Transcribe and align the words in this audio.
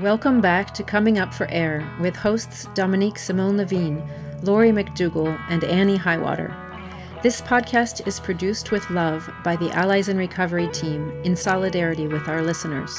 Welcome 0.00 0.40
back 0.40 0.72
to 0.74 0.84
Coming 0.84 1.18
Up 1.18 1.34
for 1.34 1.48
Air 1.50 1.84
with 1.98 2.14
hosts 2.14 2.68
Dominique 2.72 3.18
Simone 3.18 3.56
Levine, 3.56 4.00
Laurie 4.42 4.70
McDougall, 4.70 5.36
and 5.48 5.64
Annie 5.64 5.96
Highwater. 5.96 6.54
This 7.24 7.40
podcast 7.40 8.06
is 8.06 8.20
produced 8.20 8.70
with 8.70 8.88
love 8.90 9.28
by 9.42 9.56
the 9.56 9.72
Allies 9.72 10.08
in 10.08 10.16
Recovery 10.16 10.68
team 10.68 11.10
in 11.24 11.34
solidarity 11.34 12.06
with 12.06 12.28
our 12.28 12.42
listeners. 12.42 12.96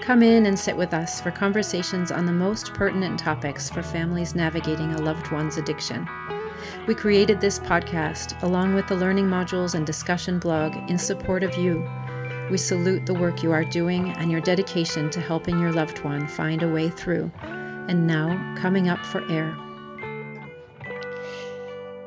Come 0.00 0.24
in 0.24 0.46
and 0.46 0.58
sit 0.58 0.76
with 0.76 0.92
us 0.94 1.20
for 1.20 1.30
conversations 1.30 2.10
on 2.10 2.26
the 2.26 2.32
most 2.32 2.74
pertinent 2.74 3.20
topics 3.20 3.70
for 3.70 3.84
families 3.84 4.34
navigating 4.34 4.94
a 4.94 5.02
loved 5.02 5.30
one's 5.30 5.58
addiction. 5.58 6.08
We 6.88 6.96
created 6.96 7.40
this 7.40 7.60
podcast 7.60 8.42
along 8.42 8.74
with 8.74 8.88
the 8.88 8.96
learning 8.96 9.28
modules 9.28 9.76
and 9.76 9.86
discussion 9.86 10.40
blog 10.40 10.74
in 10.90 10.98
support 10.98 11.44
of 11.44 11.56
you 11.56 11.88
we 12.50 12.56
salute 12.56 13.06
the 13.06 13.14
work 13.14 13.42
you 13.42 13.50
are 13.50 13.64
doing 13.64 14.10
and 14.10 14.30
your 14.30 14.40
dedication 14.40 15.10
to 15.10 15.20
helping 15.20 15.58
your 15.58 15.72
loved 15.72 16.04
one 16.04 16.28
find 16.28 16.62
a 16.62 16.68
way 16.68 16.88
through. 16.88 17.30
And 17.42 18.06
now, 18.06 18.54
coming 18.56 18.88
up 18.88 19.04
for 19.04 19.28
air. 19.30 19.56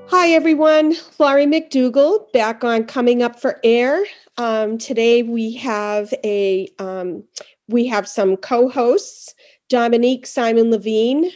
Hi, 0.07 0.29
everyone. 0.29 0.95
Laurie 1.19 1.45
McDougall 1.45 2.31
back 2.31 2.63
on 2.63 2.85
Coming 2.85 3.21
Up 3.21 3.39
for 3.39 3.59
Air. 3.63 4.05
Um, 4.37 4.77
today 4.77 5.23
we 5.23 5.53
have 5.55 6.13
a 6.23 6.69
um, 6.79 7.23
we 7.67 7.85
have 7.87 8.07
some 8.07 8.37
co-hosts. 8.37 9.35
Dominique 9.67 10.25
Simon 10.25 10.71
Levine 10.71 11.29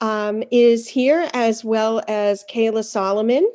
um, 0.00 0.42
is 0.50 0.88
here, 0.88 1.28
as 1.34 1.64
well 1.64 2.02
as 2.08 2.44
Kayla 2.50 2.84
Solomon. 2.84 3.46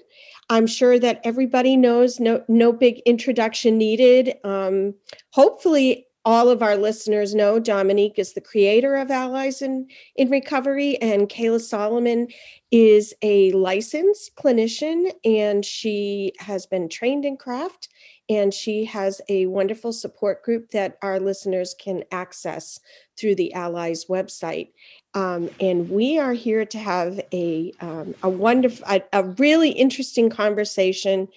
I'm 0.51 0.67
sure 0.67 0.99
that 0.99 1.21
everybody 1.23 1.77
knows, 1.77 2.19
no, 2.19 2.43
no 2.49 2.73
big 2.73 2.99
introduction 3.05 3.77
needed. 3.77 4.35
Um, 4.43 4.95
hopefully, 5.29 6.07
all 6.25 6.49
of 6.49 6.61
our 6.61 6.75
listeners 6.75 7.33
know 7.33 7.57
Dominique 7.57 8.19
is 8.19 8.33
the 8.33 8.41
creator 8.41 8.95
of 8.95 9.09
Allies 9.09 9.61
in, 9.61 9.87
in 10.17 10.29
Recovery, 10.29 11.01
and 11.01 11.29
Kayla 11.29 11.61
Solomon 11.61 12.27
is 12.69 13.13
a 13.21 13.53
licensed 13.53 14.35
clinician, 14.35 15.13
and 15.23 15.63
she 15.63 16.33
has 16.39 16.65
been 16.65 16.89
trained 16.89 17.23
in 17.23 17.37
CRAFT, 17.37 17.87
and 18.29 18.53
she 18.53 18.83
has 18.83 19.21
a 19.29 19.45
wonderful 19.45 19.93
support 19.93 20.43
group 20.43 20.71
that 20.71 20.97
our 21.01 21.17
listeners 21.17 21.73
can 21.81 22.03
access 22.11 22.77
through 23.17 23.35
the 23.35 23.53
Allies 23.53 24.05
website. 24.09 24.71
Um, 25.13 25.49
and 25.59 25.89
we 25.89 26.17
are 26.19 26.33
here 26.33 26.65
to 26.65 26.77
have 26.77 27.19
a 27.33 27.73
um, 27.81 28.15
a 28.23 28.29
wonderful, 28.29 28.85
a, 28.87 29.01
a 29.11 29.23
really 29.23 29.71
interesting 29.71 30.29
conversation. 30.29 31.27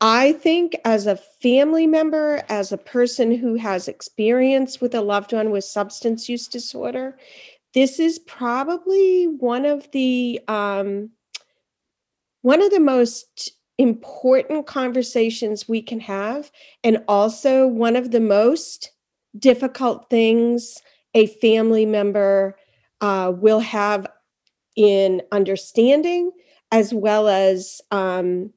I 0.00 0.32
think 0.32 0.76
as 0.84 1.06
a 1.06 1.16
family 1.16 1.88
member, 1.88 2.44
as 2.48 2.70
a 2.70 2.78
person 2.78 3.34
who 3.34 3.56
has 3.56 3.88
experience 3.88 4.80
with 4.80 4.94
a 4.94 5.00
loved 5.00 5.32
one 5.32 5.50
with 5.50 5.64
substance 5.64 6.28
use 6.28 6.46
disorder, 6.46 7.18
this 7.74 7.98
is 7.98 8.20
probably 8.20 9.24
one 9.24 9.64
of 9.64 9.90
the 9.90 10.40
um, 10.46 11.10
one 12.42 12.62
of 12.62 12.70
the 12.70 12.80
most 12.80 13.50
important 13.76 14.66
conversations 14.66 15.68
we 15.68 15.82
can 15.82 15.98
have, 15.98 16.52
and 16.84 17.02
also 17.08 17.66
one 17.66 17.96
of 17.96 18.12
the 18.12 18.20
most 18.20 18.92
difficult 19.36 20.08
things 20.10 20.80
a 21.14 21.26
family 21.26 21.84
member 21.84 22.56
uh, 23.00 23.32
will 23.34 23.60
have 23.60 24.06
in 24.76 25.22
understanding 25.32 26.30
as 26.70 26.92
well 26.92 27.28
as 27.28 27.80
um, 27.90 28.52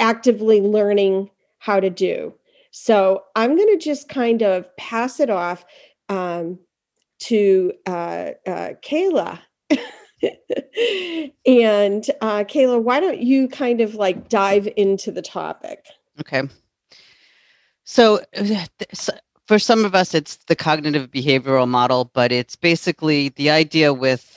actively 0.00 0.60
learning 0.60 1.30
how 1.58 1.80
to 1.80 1.90
do. 1.90 2.34
So 2.70 3.24
I'm 3.34 3.56
going 3.56 3.78
to 3.78 3.84
just 3.84 4.08
kind 4.08 4.42
of 4.42 4.64
pass 4.76 5.18
it 5.18 5.30
off 5.30 5.64
um, 6.08 6.58
to 7.20 7.72
uh, 7.86 8.30
uh, 8.46 8.70
Kayla. 8.84 9.40
and 11.46 12.06
uh, 12.20 12.44
Kayla, 12.44 12.82
why 12.82 13.00
don't 13.00 13.20
you 13.20 13.48
kind 13.48 13.80
of 13.80 13.94
like 13.94 14.28
dive 14.28 14.68
into 14.76 15.10
the 15.10 15.22
topic? 15.22 15.86
Okay. 16.20 16.42
So, 17.84 18.20
for 19.46 19.58
some 19.58 19.84
of 19.84 19.94
us 19.94 20.14
it's 20.14 20.36
the 20.46 20.56
cognitive 20.56 21.10
behavioral 21.10 21.68
model 21.68 22.10
but 22.12 22.32
it's 22.32 22.56
basically 22.56 23.30
the 23.30 23.50
idea 23.50 23.92
with 23.92 24.36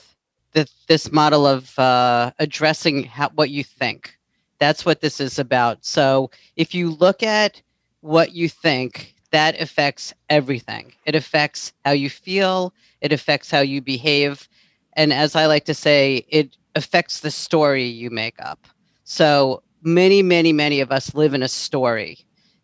the, 0.52 0.68
this 0.88 1.12
model 1.12 1.46
of 1.46 1.78
uh, 1.78 2.32
addressing 2.38 3.04
how, 3.04 3.28
what 3.30 3.50
you 3.50 3.64
think. 3.64 4.16
That's 4.58 4.84
what 4.84 5.00
this 5.00 5.20
is 5.20 5.38
about. 5.38 5.84
So 5.84 6.30
if 6.56 6.74
you 6.74 6.90
look 6.90 7.22
at 7.22 7.62
what 8.00 8.32
you 8.32 8.48
think 8.48 9.14
that 9.30 9.60
affects 9.60 10.12
everything. 10.28 10.92
It 11.06 11.14
affects 11.14 11.72
how 11.84 11.92
you 11.92 12.10
feel. 12.10 12.74
It 13.00 13.12
affects 13.12 13.48
how 13.50 13.60
you 13.60 13.80
behave. 13.80 14.48
And 14.94 15.12
as 15.12 15.36
i 15.36 15.46
like 15.46 15.64
to 15.66 15.74
say 15.74 16.24
it 16.28 16.56
affects 16.74 17.20
the 17.20 17.30
story 17.30 17.84
you 17.84 18.10
make 18.10 18.40
up. 18.40 18.66
So 19.04 19.62
many 19.82 20.22
many 20.22 20.52
many 20.52 20.80
of 20.80 20.90
us 20.90 21.14
live 21.14 21.32
in 21.32 21.42
a 21.42 21.48
story. 21.48 22.18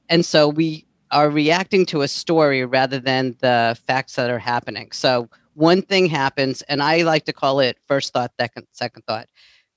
And 0.08 0.24
so 0.24 0.48
we 0.48 0.86
are 1.10 1.30
reacting 1.30 1.86
to 1.86 2.02
a 2.02 2.08
story 2.08 2.64
rather 2.64 2.98
than 2.98 3.36
the 3.40 3.78
facts 3.86 4.16
that 4.16 4.30
are 4.30 4.38
happening. 4.38 4.90
So 4.92 5.28
one 5.54 5.82
thing 5.82 6.06
happens, 6.06 6.62
and 6.62 6.82
I 6.82 7.02
like 7.02 7.24
to 7.24 7.32
call 7.32 7.60
it 7.60 7.78
first 7.86 8.12
thought, 8.12 8.32
second, 8.38 8.66
second 8.72 9.02
thought. 9.06 9.28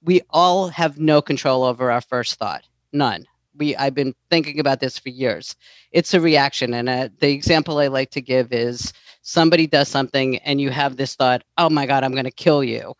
We 0.03 0.21
all 0.29 0.67
have 0.69 0.99
no 0.99 1.21
control 1.21 1.63
over 1.63 1.91
our 1.91 2.01
first 2.01 2.35
thought, 2.35 2.63
none. 2.91 3.25
We 3.57 3.75
I've 3.75 3.95
been 3.95 4.13
thinking 4.29 4.59
about 4.59 4.79
this 4.79 4.97
for 4.97 5.09
years. 5.09 5.55
It's 5.91 6.13
a 6.13 6.21
reaction, 6.21 6.73
and 6.73 6.87
uh, 6.87 7.09
the 7.19 7.31
example 7.31 7.79
I 7.79 7.87
like 7.87 8.11
to 8.11 8.21
give 8.21 8.53
is 8.53 8.93
somebody 9.21 9.67
does 9.67 9.89
something, 9.89 10.37
and 10.37 10.61
you 10.61 10.69
have 10.69 10.97
this 10.97 11.15
thought, 11.15 11.43
"Oh 11.57 11.69
my 11.69 11.85
God, 11.85 12.03
I'm 12.03 12.13
going 12.13 12.23
to 12.25 12.31
kill 12.31 12.63
you," 12.63 12.93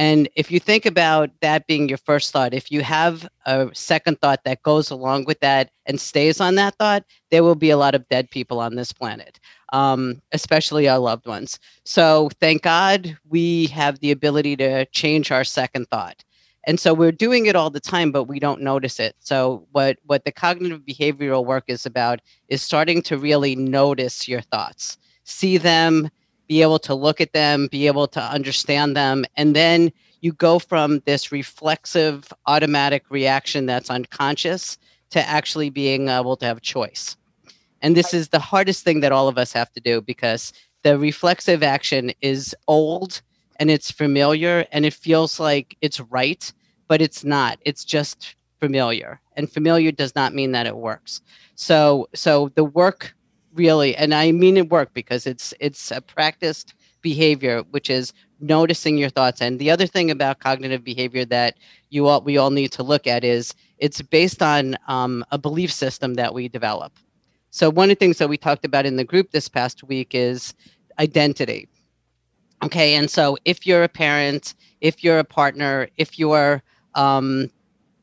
And 0.00 0.30
if 0.34 0.50
you 0.50 0.58
think 0.60 0.86
about 0.86 1.28
that 1.42 1.66
being 1.66 1.86
your 1.86 1.98
first 1.98 2.32
thought, 2.32 2.54
if 2.54 2.72
you 2.72 2.80
have 2.80 3.28
a 3.44 3.68
second 3.74 4.18
thought 4.22 4.44
that 4.44 4.62
goes 4.62 4.90
along 4.90 5.26
with 5.26 5.40
that 5.40 5.72
and 5.84 6.00
stays 6.00 6.40
on 6.40 6.54
that 6.54 6.74
thought, 6.76 7.04
there 7.30 7.44
will 7.44 7.54
be 7.54 7.68
a 7.68 7.76
lot 7.76 7.94
of 7.94 8.08
dead 8.08 8.30
people 8.30 8.60
on 8.60 8.76
this 8.76 8.94
planet, 8.94 9.38
um, 9.74 10.22
especially 10.32 10.88
our 10.88 10.98
loved 10.98 11.26
ones. 11.26 11.58
So 11.84 12.30
thank 12.40 12.62
God 12.62 13.14
we 13.28 13.66
have 13.66 13.98
the 13.98 14.10
ability 14.10 14.56
to 14.56 14.86
change 14.86 15.30
our 15.30 15.44
second 15.44 15.86
thought. 15.90 16.24
And 16.64 16.80
so 16.80 16.94
we're 16.94 17.12
doing 17.12 17.44
it 17.44 17.54
all 17.54 17.68
the 17.68 17.78
time, 17.78 18.10
but 18.10 18.24
we 18.24 18.40
don't 18.40 18.62
notice 18.62 19.00
it. 19.00 19.16
So 19.18 19.66
what 19.72 19.98
what 20.06 20.24
the 20.24 20.32
cognitive 20.32 20.80
behavioral 20.80 21.44
work 21.44 21.64
is 21.68 21.84
about 21.84 22.22
is 22.48 22.62
starting 22.62 23.02
to 23.02 23.18
really 23.18 23.54
notice 23.54 24.26
your 24.26 24.40
thoughts, 24.40 24.96
see 25.24 25.58
them, 25.58 26.08
be 26.50 26.62
able 26.62 26.80
to 26.80 26.96
look 26.96 27.20
at 27.20 27.32
them, 27.32 27.68
be 27.68 27.86
able 27.86 28.08
to 28.08 28.20
understand 28.20 28.96
them. 28.96 29.24
And 29.36 29.54
then 29.54 29.92
you 30.20 30.32
go 30.32 30.58
from 30.58 30.98
this 31.06 31.30
reflexive 31.30 32.32
automatic 32.46 33.04
reaction 33.08 33.66
that's 33.66 33.88
unconscious 33.88 34.76
to 35.10 35.20
actually 35.28 35.70
being 35.70 36.08
able 36.08 36.36
to 36.38 36.46
have 36.46 36.60
choice. 36.60 37.16
And 37.82 37.96
this 37.96 38.12
is 38.12 38.30
the 38.30 38.40
hardest 38.40 38.82
thing 38.82 38.98
that 38.98 39.12
all 39.12 39.28
of 39.28 39.38
us 39.38 39.52
have 39.52 39.72
to 39.74 39.80
do 39.80 40.00
because 40.00 40.52
the 40.82 40.98
reflexive 40.98 41.62
action 41.62 42.10
is 42.20 42.52
old 42.66 43.22
and 43.60 43.70
it's 43.70 43.92
familiar 43.92 44.66
and 44.72 44.84
it 44.84 44.92
feels 44.92 45.38
like 45.38 45.76
it's 45.80 46.00
right, 46.00 46.52
but 46.88 47.00
it's 47.00 47.22
not. 47.22 47.60
It's 47.64 47.84
just 47.84 48.34
familiar. 48.58 49.20
And 49.36 49.48
familiar 49.48 49.92
does 49.92 50.16
not 50.16 50.34
mean 50.34 50.50
that 50.50 50.66
it 50.66 50.76
works. 50.76 51.22
So 51.54 52.08
so 52.12 52.50
the 52.56 52.64
work 52.64 53.14
really 53.54 53.96
and 53.96 54.14
i 54.14 54.30
mean 54.32 54.56
it 54.56 54.70
work 54.70 54.92
because 54.94 55.26
it's 55.26 55.52
it's 55.60 55.90
a 55.90 56.00
practiced 56.00 56.74
behavior 57.02 57.62
which 57.70 57.90
is 57.90 58.12
noticing 58.40 58.96
your 58.96 59.10
thoughts. 59.10 59.40
And 59.40 59.58
the 59.58 59.70
other 59.70 59.86
thing 59.86 60.10
about 60.10 60.40
cognitive 60.40 60.82
behavior 60.82 61.24
that 61.26 61.56
you 61.90 62.06
all 62.06 62.22
we 62.22 62.36
all 62.36 62.50
need 62.50 62.72
to 62.72 62.82
look 62.82 63.06
at 63.06 63.24
is 63.24 63.54
it's 63.78 64.02
based 64.02 64.42
on 64.42 64.76
um, 64.88 65.24
a 65.30 65.38
belief 65.38 65.72
system 65.72 66.14
that 66.14 66.34
we 66.34 66.48
develop. 66.48 66.92
So 67.50 67.68
one 67.68 67.90
of 67.90 67.96
the 67.96 67.98
things 67.98 68.18
that 68.18 68.28
we 68.28 68.36
talked 68.36 68.64
about 68.64 68.86
in 68.86 68.96
the 68.96 69.04
group 69.04 69.30
this 69.30 69.48
past 69.48 69.82
week 69.84 70.14
is 70.14 70.54
identity. 70.98 71.68
Okay 72.62 72.94
and 72.94 73.10
so 73.10 73.36
if 73.44 73.66
you're 73.66 73.84
a 73.84 73.88
parent 73.88 74.54
if 74.80 75.02
you're 75.02 75.18
a 75.18 75.24
partner 75.24 75.88
if 75.96 76.18
you're 76.18 76.62
um, 76.94 77.50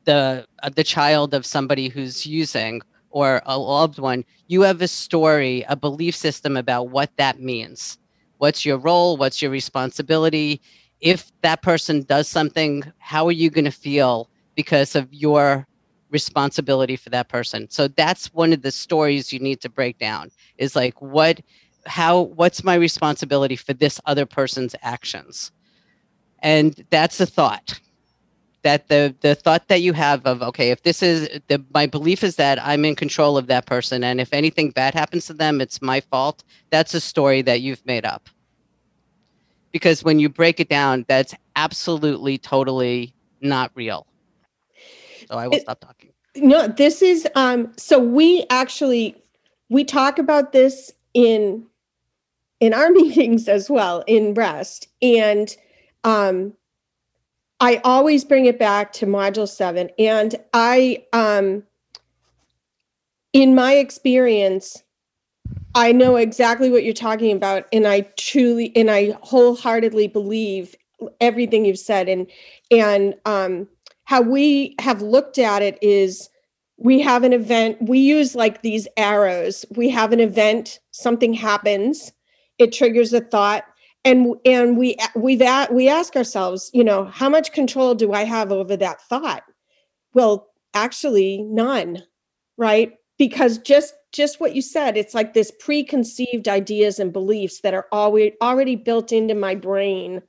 the 0.04 0.46
uh, 0.62 0.70
the 0.70 0.84
child 0.84 1.34
of 1.34 1.46
somebody 1.46 1.88
who's 1.88 2.26
using 2.26 2.80
or 3.10 3.42
a 3.46 3.58
loved 3.58 3.98
one, 3.98 4.24
you 4.46 4.62
have 4.62 4.82
a 4.82 4.88
story, 4.88 5.64
a 5.68 5.76
belief 5.76 6.14
system 6.14 6.56
about 6.56 6.90
what 6.90 7.10
that 7.16 7.40
means. 7.40 7.98
What's 8.38 8.64
your 8.64 8.78
role? 8.78 9.16
What's 9.16 9.42
your 9.42 9.50
responsibility? 9.50 10.60
If 11.00 11.30
that 11.42 11.62
person 11.62 12.02
does 12.02 12.28
something, 12.28 12.84
how 12.98 13.26
are 13.26 13.32
you 13.32 13.50
going 13.50 13.64
to 13.64 13.70
feel 13.70 14.28
because 14.54 14.94
of 14.94 15.12
your 15.12 15.66
responsibility 16.10 16.96
for 16.96 17.10
that 17.10 17.28
person? 17.28 17.68
So 17.70 17.88
that's 17.88 18.32
one 18.34 18.52
of 18.52 18.62
the 18.62 18.70
stories 18.70 19.32
you 19.32 19.38
need 19.38 19.60
to 19.60 19.68
break 19.68 19.98
down 19.98 20.30
is 20.56 20.74
like, 20.76 21.00
what, 21.00 21.40
how, 21.86 22.20
what's 22.20 22.64
my 22.64 22.74
responsibility 22.74 23.56
for 23.56 23.72
this 23.72 24.00
other 24.06 24.26
person's 24.26 24.74
actions? 24.82 25.52
And 26.40 26.84
that's 26.90 27.20
a 27.20 27.26
thought. 27.26 27.80
That 28.62 28.88
the 28.88 29.14
the 29.20 29.34
thought 29.34 29.68
that 29.68 29.80
you 29.80 29.92
have 29.92 30.26
of 30.26 30.42
okay 30.42 30.70
if 30.70 30.82
this 30.82 31.02
is 31.02 31.28
the 31.46 31.64
my 31.72 31.86
belief 31.86 32.24
is 32.24 32.36
that 32.36 32.62
i'm 32.64 32.84
in 32.84 32.94
control 32.94 33.38
of 33.38 33.46
that 33.46 33.66
person 33.66 34.02
and 34.02 34.20
if 34.20 34.32
anything 34.32 34.70
bad 34.70 34.94
happens 34.94 35.26
to 35.26 35.32
them 35.32 35.60
it's 35.60 35.80
my 35.80 36.00
fault 36.00 36.42
that's 36.70 36.94
a 36.94 37.00
story 37.00 37.42
that 37.42 37.60
you've 37.60 37.84
made 37.86 38.04
up. 38.04 38.28
Because 39.72 40.02
when 40.02 40.18
you 40.18 40.28
break 40.28 40.60
it 40.60 40.68
down 40.68 41.04
that's 41.08 41.34
absolutely 41.56 42.38
totally 42.38 43.14
not 43.40 43.70
real. 43.74 44.06
So 45.28 45.38
i 45.38 45.46
will 45.46 45.54
it, 45.54 45.62
stop 45.62 45.80
talking. 45.80 46.10
No 46.36 46.68
this 46.68 47.02
is 47.02 47.26
um 47.34 47.72
so 47.76 47.98
we 47.98 48.44
actually 48.50 49.16
we 49.68 49.84
talk 49.84 50.18
about 50.18 50.52
this 50.52 50.92
in 51.14 51.66
in 52.60 52.74
our 52.74 52.90
meetings 53.00 53.48
as 53.48 53.68
well 53.70 54.04
in 54.06 54.34
rest 54.34 54.88
and 55.02 55.56
um 56.04 56.54
I 57.60 57.80
always 57.84 58.24
bring 58.24 58.46
it 58.46 58.58
back 58.58 58.92
to 58.94 59.06
module 59.06 59.48
seven. 59.48 59.90
And 59.98 60.36
I, 60.52 61.04
um, 61.12 61.64
in 63.32 63.54
my 63.54 63.74
experience, 63.74 64.82
I 65.74 65.92
know 65.92 66.16
exactly 66.16 66.70
what 66.70 66.84
you're 66.84 66.94
talking 66.94 67.36
about. 67.36 67.66
And 67.72 67.86
I 67.86 68.02
truly, 68.16 68.72
and 68.76 68.90
I 68.90 69.16
wholeheartedly 69.22 70.08
believe 70.08 70.74
everything 71.20 71.64
you've 71.64 71.78
said. 71.78 72.08
And, 72.08 72.26
and, 72.70 73.14
um, 73.24 73.68
how 74.04 74.22
we 74.22 74.74
have 74.78 75.02
looked 75.02 75.38
at 75.38 75.60
it 75.60 75.78
is 75.82 76.30
we 76.78 77.00
have 77.00 77.24
an 77.24 77.32
event, 77.32 77.76
we 77.82 77.98
use 77.98 78.34
like 78.34 78.62
these 78.62 78.88
arrows. 78.96 79.66
We 79.76 79.90
have 79.90 80.12
an 80.12 80.20
event, 80.20 80.78
something 80.92 81.34
happens, 81.34 82.12
it 82.58 82.72
triggers 82.72 83.12
a 83.12 83.20
thought 83.20 83.64
and 84.04 84.34
and 84.44 84.76
we 84.76 84.96
we've 85.16 85.42
at, 85.42 85.72
we 85.72 85.88
ask 85.88 86.16
ourselves 86.16 86.70
you 86.72 86.84
know 86.84 87.04
how 87.06 87.28
much 87.28 87.52
control 87.52 87.94
do 87.94 88.12
i 88.12 88.24
have 88.24 88.52
over 88.52 88.76
that 88.76 89.00
thought? 89.02 89.42
Well 90.14 90.48
actually 90.74 91.42
none 91.42 92.02
right? 92.58 92.92
Because 93.16 93.56
just 93.58 93.94
just 94.12 94.40
what 94.40 94.54
you 94.54 94.60
said 94.62 94.96
it's 94.96 95.14
like 95.14 95.32
this 95.32 95.50
preconceived 95.60 96.48
ideas 96.48 96.98
and 96.98 97.12
beliefs 97.12 97.60
that 97.60 97.74
are 97.74 97.86
always 97.92 98.32
already 98.42 98.76
built 98.76 99.12
into 99.12 99.34
my 99.34 99.54
brain. 99.54 100.22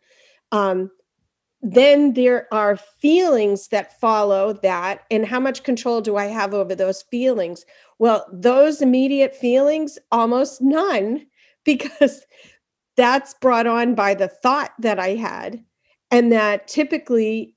Um, 0.52 0.92
then 1.62 2.14
there 2.14 2.48
are 2.54 2.78
feelings 2.78 3.68
that 3.68 4.00
follow 4.00 4.54
that 4.54 5.02
and 5.12 5.26
how 5.26 5.40
much 5.42 5.64
control 5.64 6.00
do 6.00 6.16
i 6.16 6.26
have 6.26 6.54
over 6.54 6.74
those 6.76 7.02
feelings? 7.04 7.66
Well 7.98 8.26
those 8.32 8.82
immediate 8.82 9.36
feelings 9.36 9.98
almost 10.12 10.62
none 10.62 11.26
because 11.66 12.22
that's 13.00 13.34
brought 13.36 13.66
on 13.66 13.96
by 13.96 14.14
the 14.14 14.28
thought 14.28 14.74
that 14.80 15.00
I 15.00 15.16
had, 15.16 15.64
and 16.12 16.34
that 16.34 16.68
typically 16.68 17.56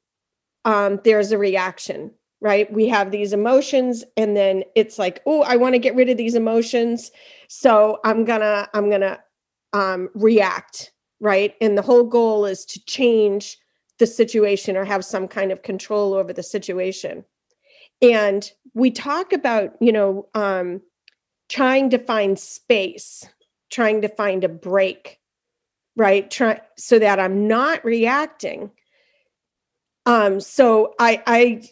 um, 0.65 1.01
there's 1.03 1.33
a 1.33 1.39
reaction, 1.39 2.13
right? 2.41 2.73
We 2.73 2.87
have 2.87 3.11
these 3.11 3.33
emotions, 3.33 4.05
and 4.17 4.37
then 4.37 4.63
it's 4.77 5.01
like, 5.01 5.21
oh, 5.27 5.43
I 5.43 5.57
want 5.57 5.75
to 5.75 5.81
get 5.81 5.97
rid 5.97 6.09
of 6.09 6.17
these 6.17 6.37
emotions, 6.37 7.11
so 7.49 7.99
I'm 8.05 8.25
gonna 8.25 8.69
I'm 8.73 8.89
gonna 8.89 9.19
um, 9.73 10.11
react, 10.15 10.93
right? 11.19 11.57
And 11.61 11.77
the 11.77 11.83
whole 11.83 12.05
goal 12.05 12.47
is 12.47 12.65
to 12.67 12.85
change 12.85 13.59
the 13.99 14.07
situation 14.07 14.77
or 14.77 14.85
have 14.85 15.05
some 15.05 15.27
kind 15.27 15.51
of 15.51 15.65
control 15.65 16.15
over 16.15 16.33
the 16.33 16.43
situation. 16.45 17.25
And 18.01 18.49
we 18.75 18.93
talk 18.93 19.33
about, 19.33 19.73
you 19.81 19.93
know, 19.93 20.29
um, 20.35 20.83
trying 21.49 21.91
to 21.91 21.99
find 21.99 22.39
space, 22.39 23.27
trying 23.71 24.03
to 24.03 24.09
find 24.09 24.45
a 24.45 24.49
break 24.49 25.19
right 25.97 26.31
try 26.31 26.61
so 26.77 26.99
that 26.99 27.21
i'm 27.21 27.47
not 27.47 27.85
reacting. 27.85 28.71
Um 30.07 30.41
so 30.41 30.95
i 30.99 31.23
i 31.27 31.63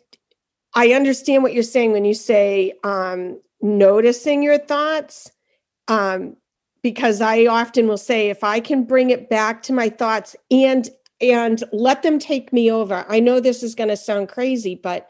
i 0.74 0.92
understand 0.92 1.42
what 1.42 1.52
you're 1.52 1.62
saying 1.62 1.92
when 1.92 2.04
you 2.04 2.14
say 2.14 2.72
um 2.84 3.40
noticing 3.60 4.42
your 4.42 4.58
thoughts 4.58 5.30
um 5.88 6.36
because 6.82 7.20
i 7.20 7.46
often 7.46 7.88
will 7.88 7.98
say 7.98 8.30
if 8.30 8.44
i 8.44 8.60
can 8.60 8.84
bring 8.84 9.10
it 9.10 9.28
back 9.28 9.62
to 9.62 9.72
my 9.72 9.88
thoughts 9.88 10.36
and 10.50 10.90
and 11.20 11.64
let 11.72 12.02
them 12.02 12.18
take 12.18 12.52
me 12.52 12.70
over 12.70 13.04
i 13.08 13.18
know 13.20 13.40
this 13.40 13.62
is 13.62 13.74
going 13.74 13.88
to 13.88 13.96
sound 13.96 14.28
crazy 14.28 14.74
but 14.74 15.08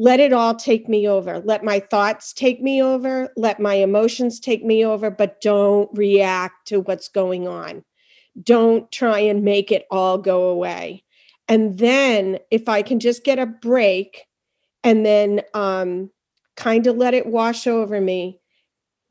let 0.00 0.20
it 0.20 0.32
all 0.32 0.54
take 0.54 0.88
me 0.88 1.08
over. 1.08 1.40
Let 1.40 1.64
my 1.64 1.80
thoughts 1.80 2.32
take 2.32 2.62
me 2.62 2.80
over 2.80 3.30
let 3.36 3.58
my 3.58 3.74
emotions 3.74 4.38
take 4.38 4.64
me 4.64 4.84
over 4.84 5.10
but 5.10 5.40
don't 5.40 5.90
react 5.92 6.68
to 6.68 6.80
what's 6.80 7.08
going 7.08 7.48
on 7.48 7.82
don't 8.42 8.90
try 8.92 9.18
and 9.18 9.42
make 9.42 9.72
it 9.72 9.86
all 9.90 10.18
go 10.18 10.48
away. 10.48 11.04
And 11.48 11.78
then 11.78 12.38
if 12.50 12.68
I 12.68 12.82
can 12.82 13.00
just 13.00 13.24
get 13.24 13.38
a 13.38 13.46
break 13.46 14.26
and 14.84 15.04
then 15.04 15.42
um, 15.54 16.10
kind 16.56 16.86
of 16.86 16.96
let 16.96 17.14
it 17.14 17.26
wash 17.26 17.66
over 17.66 18.00
me, 18.00 18.40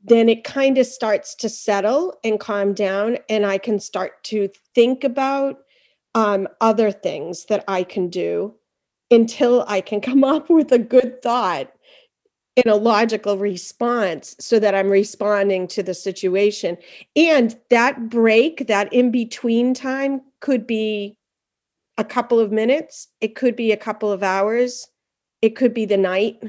then 0.02 0.28
it 0.28 0.44
kind 0.44 0.78
of 0.78 0.86
starts 0.86 1.34
to 1.36 1.48
settle 1.48 2.14
and 2.22 2.38
calm 2.38 2.72
down. 2.72 3.18
And 3.28 3.44
I 3.44 3.58
can 3.58 3.80
start 3.80 4.22
to 4.24 4.48
think 4.74 5.02
about 5.02 5.58
um, 6.14 6.48
other 6.60 6.92
things 6.92 7.46
that 7.46 7.64
I 7.66 7.82
can 7.82 8.08
do 8.08 8.54
until 9.10 9.64
I 9.66 9.80
can 9.80 10.00
come 10.08 10.24
up 10.24 10.48
with 10.48 10.72
a 10.72 10.78
good 10.78 11.20
thought 11.22 11.72
in 12.58 12.68
a 12.68 12.74
logical 12.74 13.38
response 13.38 14.34
so 14.40 14.58
that 14.58 14.74
I'm 14.74 14.88
responding 14.88 15.68
to 15.68 15.82
the 15.82 15.94
situation. 15.94 16.76
And 17.14 17.56
that 17.70 18.08
break, 18.08 18.66
that 18.66 18.92
in 18.92 19.12
between 19.12 19.74
time 19.74 20.22
could 20.40 20.66
be 20.66 21.16
a 21.98 22.04
couple 22.04 22.40
of 22.40 22.50
minutes, 22.50 23.06
it 23.20 23.36
could 23.36 23.54
be 23.54 23.70
a 23.70 23.76
couple 23.76 24.10
of 24.10 24.24
hours, 24.24 24.88
it 25.40 25.50
could 25.50 25.72
be 25.72 25.84
the 25.84 25.96
night, 25.96 26.42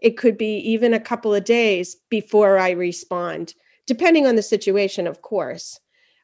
it 0.00 0.16
could 0.16 0.38
be 0.38 0.56
even 0.58 0.94
a 0.94 1.00
couple 1.00 1.34
of 1.34 1.44
days 1.44 1.96
before 2.08 2.56
I 2.56 2.70
respond, 2.70 3.52
depending 3.86 4.26
on 4.26 4.36
the 4.36 4.42
situation, 4.42 5.06
of 5.06 5.20
course. 5.20 5.78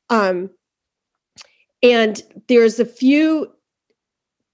Um, 0.08 0.48
and 1.82 2.22
there's 2.48 2.80
a 2.80 2.86
few 2.86 3.52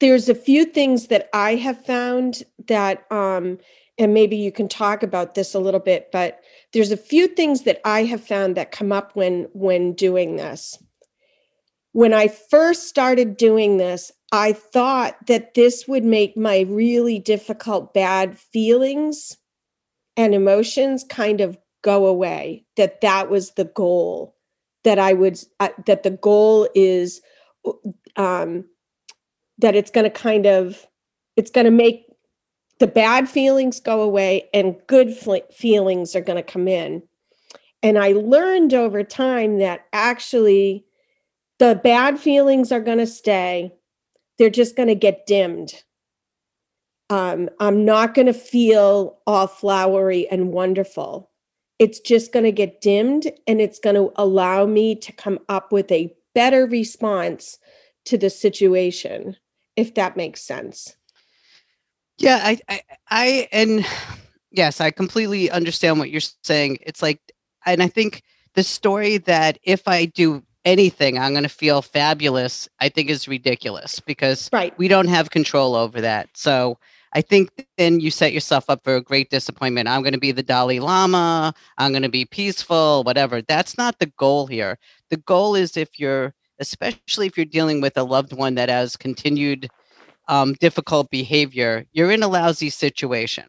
there's 0.00 0.28
a 0.28 0.34
few 0.34 0.64
things 0.64 1.06
that 1.06 1.30
I 1.32 1.54
have 1.54 1.82
found 1.86 2.42
that 2.66 3.10
um, 3.12 3.58
and 3.98 4.12
maybe 4.12 4.36
you 4.36 4.50
can 4.50 4.68
talk 4.68 5.02
about 5.02 5.34
this 5.34 5.54
a 5.54 5.58
little 5.58 5.80
bit 5.80 6.08
but 6.12 6.40
there's 6.72 6.90
a 6.90 6.96
few 6.96 7.26
things 7.26 7.62
that 7.62 7.80
i 7.84 8.04
have 8.04 8.22
found 8.22 8.56
that 8.56 8.72
come 8.72 8.92
up 8.92 9.14
when 9.14 9.48
when 9.52 9.92
doing 9.92 10.36
this. 10.36 10.78
When 11.92 12.12
i 12.12 12.28
first 12.28 12.88
started 12.88 13.36
doing 13.36 13.76
this 13.76 14.10
i 14.32 14.52
thought 14.52 15.14
that 15.26 15.54
this 15.54 15.86
would 15.86 16.04
make 16.04 16.36
my 16.36 16.60
really 16.68 17.18
difficult 17.18 17.94
bad 17.94 18.38
feelings 18.38 19.36
and 20.16 20.34
emotions 20.34 21.04
kind 21.08 21.40
of 21.40 21.56
go 21.82 22.06
away 22.06 22.64
that 22.76 23.00
that 23.02 23.30
was 23.30 23.52
the 23.52 23.66
goal 23.66 24.34
that 24.82 24.98
i 24.98 25.12
would 25.12 25.38
uh, 25.60 25.68
that 25.86 26.02
the 26.02 26.10
goal 26.10 26.68
is 26.74 27.20
um 28.16 28.64
that 29.58 29.76
it's 29.76 29.90
going 29.90 30.04
to 30.04 30.10
kind 30.10 30.46
of 30.46 30.86
it's 31.36 31.50
going 31.50 31.64
to 31.64 31.70
make 31.70 32.03
the 32.84 32.90
bad 32.90 33.30
feelings 33.30 33.80
go 33.80 34.02
away 34.02 34.46
and 34.52 34.76
good 34.88 35.16
feelings 35.50 36.14
are 36.14 36.20
going 36.20 36.36
to 36.36 36.42
come 36.42 36.68
in. 36.68 37.02
And 37.82 37.98
I 37.98 38.12
learned 38.12 38.74
over 38.74 39.02
time 39.02 39.58
that 39.60 39.86
actually 39.94 40.84
the 41.58 41.80
bad 41.82 42.20
feelings 42.20 42.70
are 42.72 42.82
going 42.82 42.98
to 42.98 43.06
stay, 43.06 43.72
they're 44.36 44.50
just 44.50 44.76
going 44.76 44.88
to 44.88 44.94
get 44.94 45.26
dimmed. 45.26 45.82
Um, 47.08 47.48
I'm 47.58 47.86
not 47.86 48.12
going 48.12 48.26
to 48.26 48.34
feel 48.34 49.16
all 49.26 49.46
flowery 49.46 50.28
and 50.28 50.52
wonderful. 50.52 51.30
It's 51.78 52.00
just 52.00 52.32
going 52.32 52.44
to 52.44 52.52
get 52.52 52.82
dimmed 52.82 53.32
and 53.46 53.62
it's 53.62 53.78
going 53.78 53.96
to 53.96 54.12
allow 54.16 54.66
me 54.66 54.94
to 54.96 55.10
come 55.10 55.38
up 55.48 55.72
with 55.72 55.90
a 55.90 56.14
better 56.34 56.66
response 56.66 57.56
to 58.04 58.18
the 58.18 58.28
situation, 58.28 59.38
if 59.74 59.94
that 59.94 60.18
makes 60.18 60.42
sense. 60.42 60.96
Yeah, 62.18 62.40
I, 62.42 62.58
I, 62.68 62.80
I, 63.10 63.48
and 63.52 63.86
yes, 64.50 64.80
I 64.80 64.90
completely 64.90 65.50
understand 65.50 65.98
what 65.98 66.10
you're 66.10 66.20
saying. 66.42 66.78
It's 66.82 67.02
like, 67.02 67.20
and 67.66 67.82
I 67.82 67.88
think 67.88 68.22
the 68.54 68.62
story 68.62 69.18
that 69.18 69.58
if 69.62 69.88
I 69.88 70.06
do 70.06 70.42
anything, 70.64 71.18
I'm 71.18 71.32
going 71.32 71.42
to 71.42 71.48
feel 71.48 71.82
fabulous, 71.82 72.68
I 72.80 72.88
think 72.88 73.10
is 73.10 73.28
ridiculous 73.28 74.00
because 74.00 74.48
right. 74.52 74.76
we 74.78 74.88
don't 74.88 75.08
have 75.08 75.30
control 75.30 75.74
over 75.74 76.00
that. 76.00 76.28
So 76.34 76.78
I 77.12 77.20
think 77.20 77.50
then 77.78 78.00
you 78.00 78.10
set 78.10 78.32
yourself 78.32 78.68
up 78.68 78.82
for 78.82 78.96
a 78.96 79.02
great 79.02 79.30
disappointment. 79.30 79.88
I'm 79.88 80.02
going 80.02 80.14
to 80.14 80.20
be 80.20 80.32
the 80.32 80.42
Dalai 80.42 80.80
Lama. 80.80 81.54
I'm 81.78 81.92
going 81.92 82.02
to 82.02 82.08
be 82.08 82.24
peaceful, 82.24 83.04
whatever. 83.04 83.42
That's 83.42 83.78
not 83.78 83.98
the 83.98 84.12
goal 84.18 84.46
here. 84.46 84.78
The 85.10 85.18
goal 85.18 85.54
is 85.54 85.76
if 85.76 85.98
you're, 85.98 86.34
especially 86.58 87.26
if 87.26 87.36
you're 87.36 87.44
dealing 87.44 87.80
with 87.80 87.96
a 87.96 88.02
loved 88.02 88.32
one 88.32 88.54
that 88.56 88.68
has 88.68 88.96
continued 88.96 89.68
um, 90.28 90.54
difficult 90.54 91.10
behavior, 91.10 91.84
you're 91.92 92.10
in 92.10 92.22
a 92.22 92.28
lousy 92.28 92.70
situation. 92.70 93.44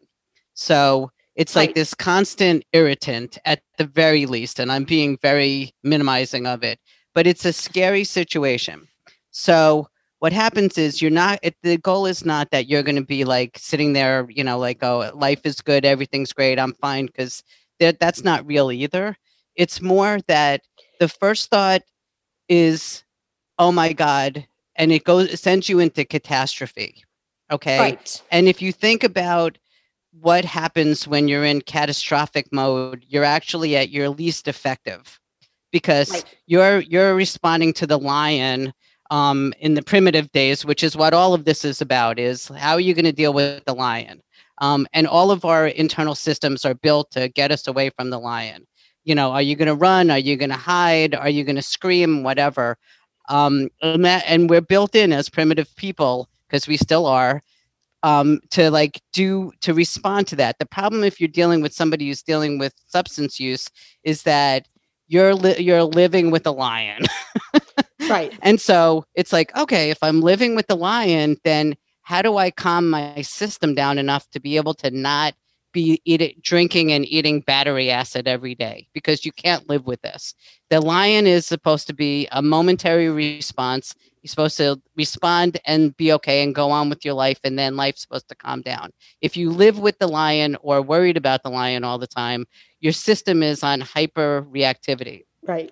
So 0.54 1.10
it's 1.34 1.54
right. 1.54 1.68
like 1.68 1.74
this 1.74 1.94
constant 1.94 2.64
irritant 2.72 3.38
at 3.44 3.60
the 3.78 3.84
very 3.84 4.26
least. 4.26 4.58
And 4.58 4.72
I'm 4.72 4.84
being 4.84 5.18
very 5.20 5.72
minimizing 5.82 6.46
of 6.46 6.62
it, 6.62 6.78
but 7.14 7.26
it's 7.26 7.44
a 7.44 7.52
scary 7.52 8.04
situation. 8.04 8.88
So 9.30 9.88
what 10.18 10.32
happens 10.32 10.78
is 10.78 11.02
you're 11.02 11.10
not 11.10 11.38
it, 11.42 11.54
the 11.62 11.76
goal 11.78 12.06
is 12.06 12.24
not 12.24 12.50
that 12.50 12.68
you're 12.68 12.82
going 12.82 12.96
to 12.96 13.04
be 13.04 13.24
like 13.24 13.58
sitting 13.58 13.92
there 13.92 14.26
you 14.30 14.42
know 14.42 14.58
like 14.58 14.82
oh 14.82 15.10
life 15.14 15.40
is 15.44 15.60
good 15.60 15.84
everything's 15.84 16.32
great 16.32 16.58
i'm 16.58 16.74
fine 16.74 17.06
because 17.06 17.42
that 17.78 18.00
that's 18.00 18.24
not 18.24 18.46
real 18.46 18.72
either 18.72 19.16
it's 19.54 19.80
more 19.80 20.18
that 20.26 20.62
the 21.00 21.08
first 21.08 21.50
thought 21.50 21.82
is 22.48 23.04
oh 23.58 23.70
my 23.70 23.92
god 23.92 24.46
and 24.76 24.92
it 24.92 25.04
goes 25.04 25.32
it 25.32 25.38
sends 25.38 25.68
you 25.68 25.78
into 25.80 26.04
catastrophe 26.04 27.02
okay 27.50 27.78
Right. 27.78 28.22
and 28.30 28.48
if 28.48 28.60
you 28.62 28.72
think 28.72 29.04
about 29.04 29.58
what 30.20 30.44
happens 30.44 31.06
when 31.06 31.28
you're 31.28 31.44
in 31.44 31.60
catastrophic 31.60 32.46
mode, 32.52 33.04
you're 33.06 33.24
actually 33.24 33.76
at 33.76 33.90
your 33.90 34.08
least 34.08 34.48
effective 34.48 35.20
because 35.72 36.10
Right. 36.10 36.24
you're 36.46 36.80
you're 36.80 37.14
responding 37.14 37.72
to 37.74 37.86
the 37.86 37.98
lion 37.98 38.72
um, 39.10 39.52
in 39.60 39.74
the 39.74 39.82
primitive 39.82 40.32
days, 40.32 40.64
which 40.64 40.82
is 40.82 40.96
what 40.96 41.12
all 41.12 41.34
of 41.34 41.44
this 41.44 41.64
is 41.64 41.80
about. 41.82 42.18
Is 42.18 42.48
how 42.48 42.72
are 42.72 42.80
you 42.80 42.94
going 42.94 43.04
to 43.04 43.12
deal 43.12 43.32
with 43.32 43.64
the 43.66 43.74
lion? 43.74 44.22
Um, 44.58 44.86
and 44.94 45.06
all 45.06 45.30
of 45.30 45.44
our 45.44 45.66
internal 45.66 46.14
systems 46.14 46.64
are 46.64 46.74
built 46.74 47.10
to 47.12 47.28
get 47.28 47.52
us 47.52 47.68
away 47.68 47.90
from 47.90 48.08
the 48.10 48.18
lion. 48.18 48.66
You 49.04 49.14
know, 49.14 49.30
are 49.32 49.42
you 49.42 49.54
going 49.54 49.68
to 49.68 49.74
run? 49.74 50.10
Are 50.10 50.18
you 50.18 50.36
going 50.36 50.50
to 50.50 50.56
hide? 50.56 51.14
Are 51.14 51.28
you 51.28 51.44
going 51.44 51.56
to 51.56 51.62
scream? 51.62 52.22
Whatever. 52.22 52.78
Um, 53.28 53.68
and, 53.82 54.04
that, 54.04 54.24
and 54.26 54.48
we're 54.48 54.60
built 54.60 54.94
in 54.94 55.12
as 55.12 55.28
primitive 55.28 55.74
people 55.76 56.28
because 56.48 56.68
we 56.68 56.76
still 56.76 57.06
are 57.06 57.42
um, 58.02 58.40
to 58.50 58.70
like 58.70 59.00
do 59.12 59.52
to 59.62 59.74
respond 59.74 60.28
to 60.28 60.36
that. 60.36 60.58
The 60.58 60.66
problem 60.66 61.02
if 61.02 61.20
you're 61.20 61.28
dealing 61.28 61.60
with 61.60 61.72
somebody 61.72 62.06
who's 62.06 62.22
dealing 62.22 62.58
with 62.58 62.72
substance 62.86 63.40
use 63.40 63.68
is 64.04 64.22
that 64.22 64.68
you're 65.08 65.34
li- 65.34 65.58
you're 65.58 65.82
living 65.82 66.30
with 66.30 66.46
a 66.46 66.52
lion. 66.52 67.02
Right. 68.08 68.32
And 68.42 68.60
so 68.60 69.04
it's 69.14 69.32
like, 69.32 69.56
okay, 69.56 69.90
if 69.90 69.98
I'm 70.02 70.20
living 70.20 70.54
with 70.54 70.68
the 70.68 70.76
lion, 70.76 71.36
then 71.42 71.74
how 72.02 72.22
do 72.22 72.36
I 72.36 72.52
calm 72.52 72.88
my 72.90 73.22
system 73.22 73.74
down 73.74 73.98
enough 73.98 74.30
to 74.30 74.40
be 74.40 74.56
able 74.56 74.74
to 74.74 74.90
not 74.92 75.34
be 75.76 76.00
eating, 76.06 76.32
drinking 76.40 76.90
and 76.90 77.04
eating 77.04 77.40
battery 77.40 77.90
acid 77.90 78.26
every 78.26 78.54
day? 78.54 78.88
Because 78.94 79.26
you 79.26 79.32
can't 79.32 79.68
live 79.68 79.84
with 79.86 80.00
this. 80.00 80.34
The 80.70 80.80
lion 80.80 81.26
is 81.26 81.44
supposed 81.44 81.86
to 81.88 81.92
be 81.92 82.26
a 82.32 82.40
momentary 82.40 83.10
response. 83.10 83.94
You're 84.22 84.30
supposed 84.30 84.56
to 84.56 84.80
respond 84.96 85.60
and 85.66 85.94
be 85.98 86.14
okay 86.14 86.42
and 86.42 86.54
go 86.54 86.70
on 86.70 86.88
with 86.88 87.04
your 87.04 87.12
life, 87.12 87.38
and 87.44 87.58
then 87.58 87.76
life's 87.76 88.00
supposed 88.00 88.28
to 88.30 88.34
calm 88.34 88.62
down. 88.62 88.90
If 89.20 89.36
you 89.36 89.50
live 89.50 89.78
with 89.78 89.98
the 89.98 90.08
lion 90.08 90.56
or 90.62 90.80
worried 90.80 91.18
about 91.18 91.42
the 91.42 91.50
lion 91.50 91.84
all 91.84 91.98
the 91.98 92.06
time, 92.06 92.46
your 92.80 92.94
system 92.94 93.42
is 93.42 93.62
on 93.62 93.82
hyper 93.82 94.46
reactivity. 94.50 95.24
Right. 95.42 95.70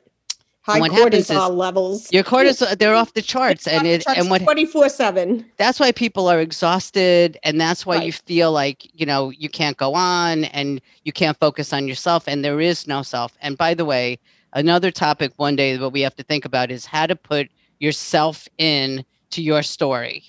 High 0.65 0.81
what 0.81 0.93
happens 0.93 1.29
is 1.29 1.37
cortisol 1.37 1.55
levels. 1.55 2.11
Your 2.11 2.25
cortisol, 2.25 2.79
they're 2.79 2.95
off 2.95 3.13
the 3.13 3.21
charts, 3.21 3.67
and 3.67 3.87
it 3.87 4.03
and 4.09 4.31
what 4.31 4.43
twenty 4.43 4.65
four 4.65 4.89
seven. 4.89 5.45
that's 5.59 5.79
why 5.79 5.93
people 5.93 6.27
are 6.27 6.41
exhausted 6.41 7.39
and 7.43 7.61
that's 7.61 7.85
why 7.85 8.03
you 8.03 8.13
feel 8.13 8.51
like 8.51 8.89
you 8.99 9.05
know 9.05 9.29
you 9.29 9.51
can't 9.51 9.77
go 9.77 9.93
on 9.95 10.45
and 10.45 10.81
you 11.05 11.13
can't 11.13 11.39
focus 11.39 11.75
on 11.75 11.87
yourself 11.87 12.25
and 12.27 12.43
there 12.43 12.63
is 12.63 12.87
no 12.87 13.03
self 13.03 13.37
and 13.43 13.59
by 13.59 13.75
the 13.75 13.85
way 13.85 14.19
another 14.55 14.91
topic 14.91 15.33
one 15.37 15.55
day 15.55 15.77
that 15.77 15.91
we 15.91 16.01
have 16.01 16.15
to 16.17 16.23
think 16.23 16.47
about 16.47 16.71
is 16.71 16.87
how 16.87 17.05
to 17.07 17.15
put 17.15 17.49
yourself 17.79 18.49
in 18.57 19.05
to 19.31 19.43
your 19.43 19.63
story 19.63 20.25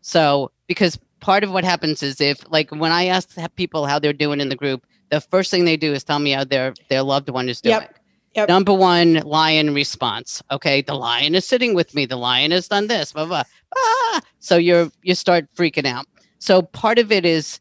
so 0.00 0.50
because 0.66 0.98
part 1.20 1.44
of 1.44 1.52
what 1.52 1.62
happens 1.64 2.02
is 2.02 2.20
if 2.20 2.40
like 2.50 2.70
when 2.72 2.90
i 2.90 3.06
ask 3.06 3.36
people 3.54 3.86
how 3.86 4.00
they're 4.00 4.12
doing 4.12 4.40
in 4.40 4.48
the 4.48 4.56
group 4.56 4.84
the 5.10 5.20
first 5.20 5.50
thing 5.52 5.64
they 5.64 5.76
do 5.76 5.92
is 5.92 6.02
tell 6.02 6.18
me 6.18 6.32
how 6.32 6.42
their 6.42 6.74
their 6.88 7.02
loved 7.02 7.28
one 7.28 7.48
is 7.48 7.60
doing 7.60 7.74
Yep. 7.80 7.95
Yep. 8.36 8.48
number 8.48 8.74
one 8.74 9.14
lion 9.24 9.72
response 9.72 10.42
okay 10.50 10.82
the 10.82 10.94
lion 10.94 11.34
is 11.34 11.46
sitting 11.46 11.74
with 11.74 11.94
me 11.94 12.04
the 12.04 12.16
lion 12.16 12.50
has 12.50 12.68
done 12.68 12.86
this 12.86 13.12
blah 13.12 13.24
blah 13.24 13.42
ah! 13.74 14.20
so 14.40 14.56
you're 14.56 14.90
you 15.02 15.14
start 15.14 15.46
freaking 15.56 15.86
out 15.86 16.04
so 16.38 16.60
part 16.60 16.98
of 16.98 17.10
it 17.10 17.24
is 17.24 17.60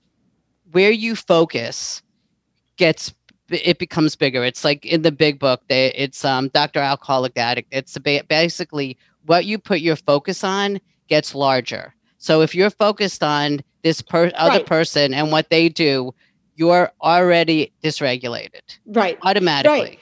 where 0.74 0.91
you 0.91 1.15
focus 1.15 2.03
gets 2.77 3.13
it 3.50 3.77
becomes 3.79 4.15
bigger 4.17 4.44
it's 4.44 4.65
like 4.65 4.86
in 4.86 5.01
the 5.03 5.12
big 5.13 5.39
book 5.39 5.62
they 5.70 5.94
it's 5.94 6.25
um 6.25 6.50
dr 6.50 6.77
alcoholic 6.79 7.38
addict 7.38 7.70
it's 7.72 7.98
ba- 8.00 8.24
basically 8.27 8.98
what 9.27 9.46
you 9.46 9.58
put 9.58 9.79
your 9.79 9.96
focus 9.96 10.44
on 10.44 10.77
gets 11.08 11.34
larger 11.34 11.94
so 12.17 12.41
if 12.41 12.53
you're 12.53 12.70
focused 12.70 13.24
on 13.24 13.62
this 13.84 14.01
per- 14.01 14.32
other 14.36 14.58
Right. 14.58 14.65
person 14.65 15.13
and 15.13 15.32
what 15.32 15.50
they 15.50 15.70
do 15.70 16.13
you're 16.55 16.91
already 17.01 17.72
dysregulated 17.84 18.62
Right. 18.88 19.17
automatically 19.22 19.79
Right. 19.79 20.00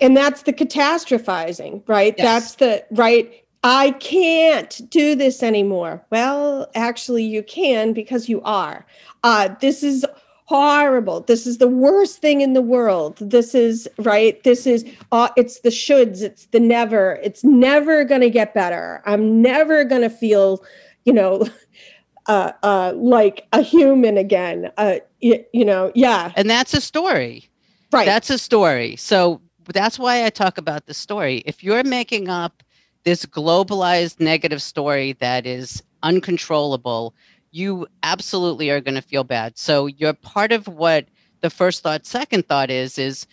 And 0.00 0.16
that's 0.16 0.42
the 0.42 0.52
catastrophizing, 0.52 1.82
right? 1.86 2.14
Yes. 2.16 2.24
That's 2.24 2.54
the 2.56 2.84
right. 2.96 3.32
I 3.62 3.90
can't 3.92 4.80
do 4.90 5.14
this 5.14 5.42
anymore. 5.42 6.04
Well, 6.10 6.70
actually, 6.74 7.24
you 7.24 7.42
can 7.42 7.92
because 7.92 8.28
you 8.28 8.40
are. 8.42 8.86
Uh, 9.22 9.50
this 9.60 9.82
is 9.82 10.04
horrible. 10.46 11.20
This 11.20 11.46
is 11.46 11.58
the 11.58 11.68
worst 11.68 12.18
thing 12.18 12.40
in 12.40 12.54
the 12.54 12.62
world. 12.62 13.18
This 13.18 13.54
is 13.54 13.88
right. 13.98 14.42
This 14.42 14.66
is 14.66 14.84
uh, 15.12 15.28
it's 15.36 15.60
the 15.60 15.68
shoulds. 15.68 16.22
It's 16.22 16.46
the 16.46 16.60
never. 16.60 17.20
It's 17.22 17.44
never 17.44 18.04
going 18.04 18.22
to 18.22 18.30
get 18.30 18.54
better. 18.54 19.02
I'm 19.04 19.42
never 19.42 19.84
going 19.84 20.02
to 20.02 20.10
feel, 20.10 20.64
you 21.04 21.12
know, 21.12 21.46
uh, 22.26 22.52
uh, 22.62 22.94
like 22.96 23.46
a 23.52 23.60
human 23.60 24.16
again. 24.16 24.72
Uh, 24.78 24.96
you, 25.20 25.44
you 25.52 25.66
know, 25.66 25.92
yeah, 25.94 26.32
and 26.34 26.48
that's 26.48 26.72
a 26.72 26.80
story 26.80 27.50
right. 27.92 28.06
That's 28.06 28.30
a 28.30 28.38
story. 28.38 28.96
So 28.96 29.40
that's 29.74 29.98
why 29.98 30.24
I 30.24 30.30
talk 30.30 30.58
about 30.58 30.86
the 30.86 30.94
story. 30.94 31.42
If 31.46 31.62
you're 31.62 31.84
making 31.84 32.28
up 32.28 32.62
this 33.04 33.24
globalized 33.24 34.20
negative 34.20 34.62
story 34.62 35.12
that 35.14 35.46
is 35.46 35.82
uncontrollable, 36.02 37.14
you 37.50 37.86
absolutely 38.02 38.70
are 38.70 38.80
going 38.80 38.94
to 38.94 39.02
feel 39.02 39.24
bad. 39.24 39.58
So 39.58 39.86
you're 39.86 40.12
part 40.12 40.52
of 40.52 40.66
what 40.68 41.06
the 41.40 41.50
first 41.50 41.82
thought, 41.82 42.06
second 42.06 42.46
thought 42.46 42.70
is 42.70 42.98
is 42.98 43.26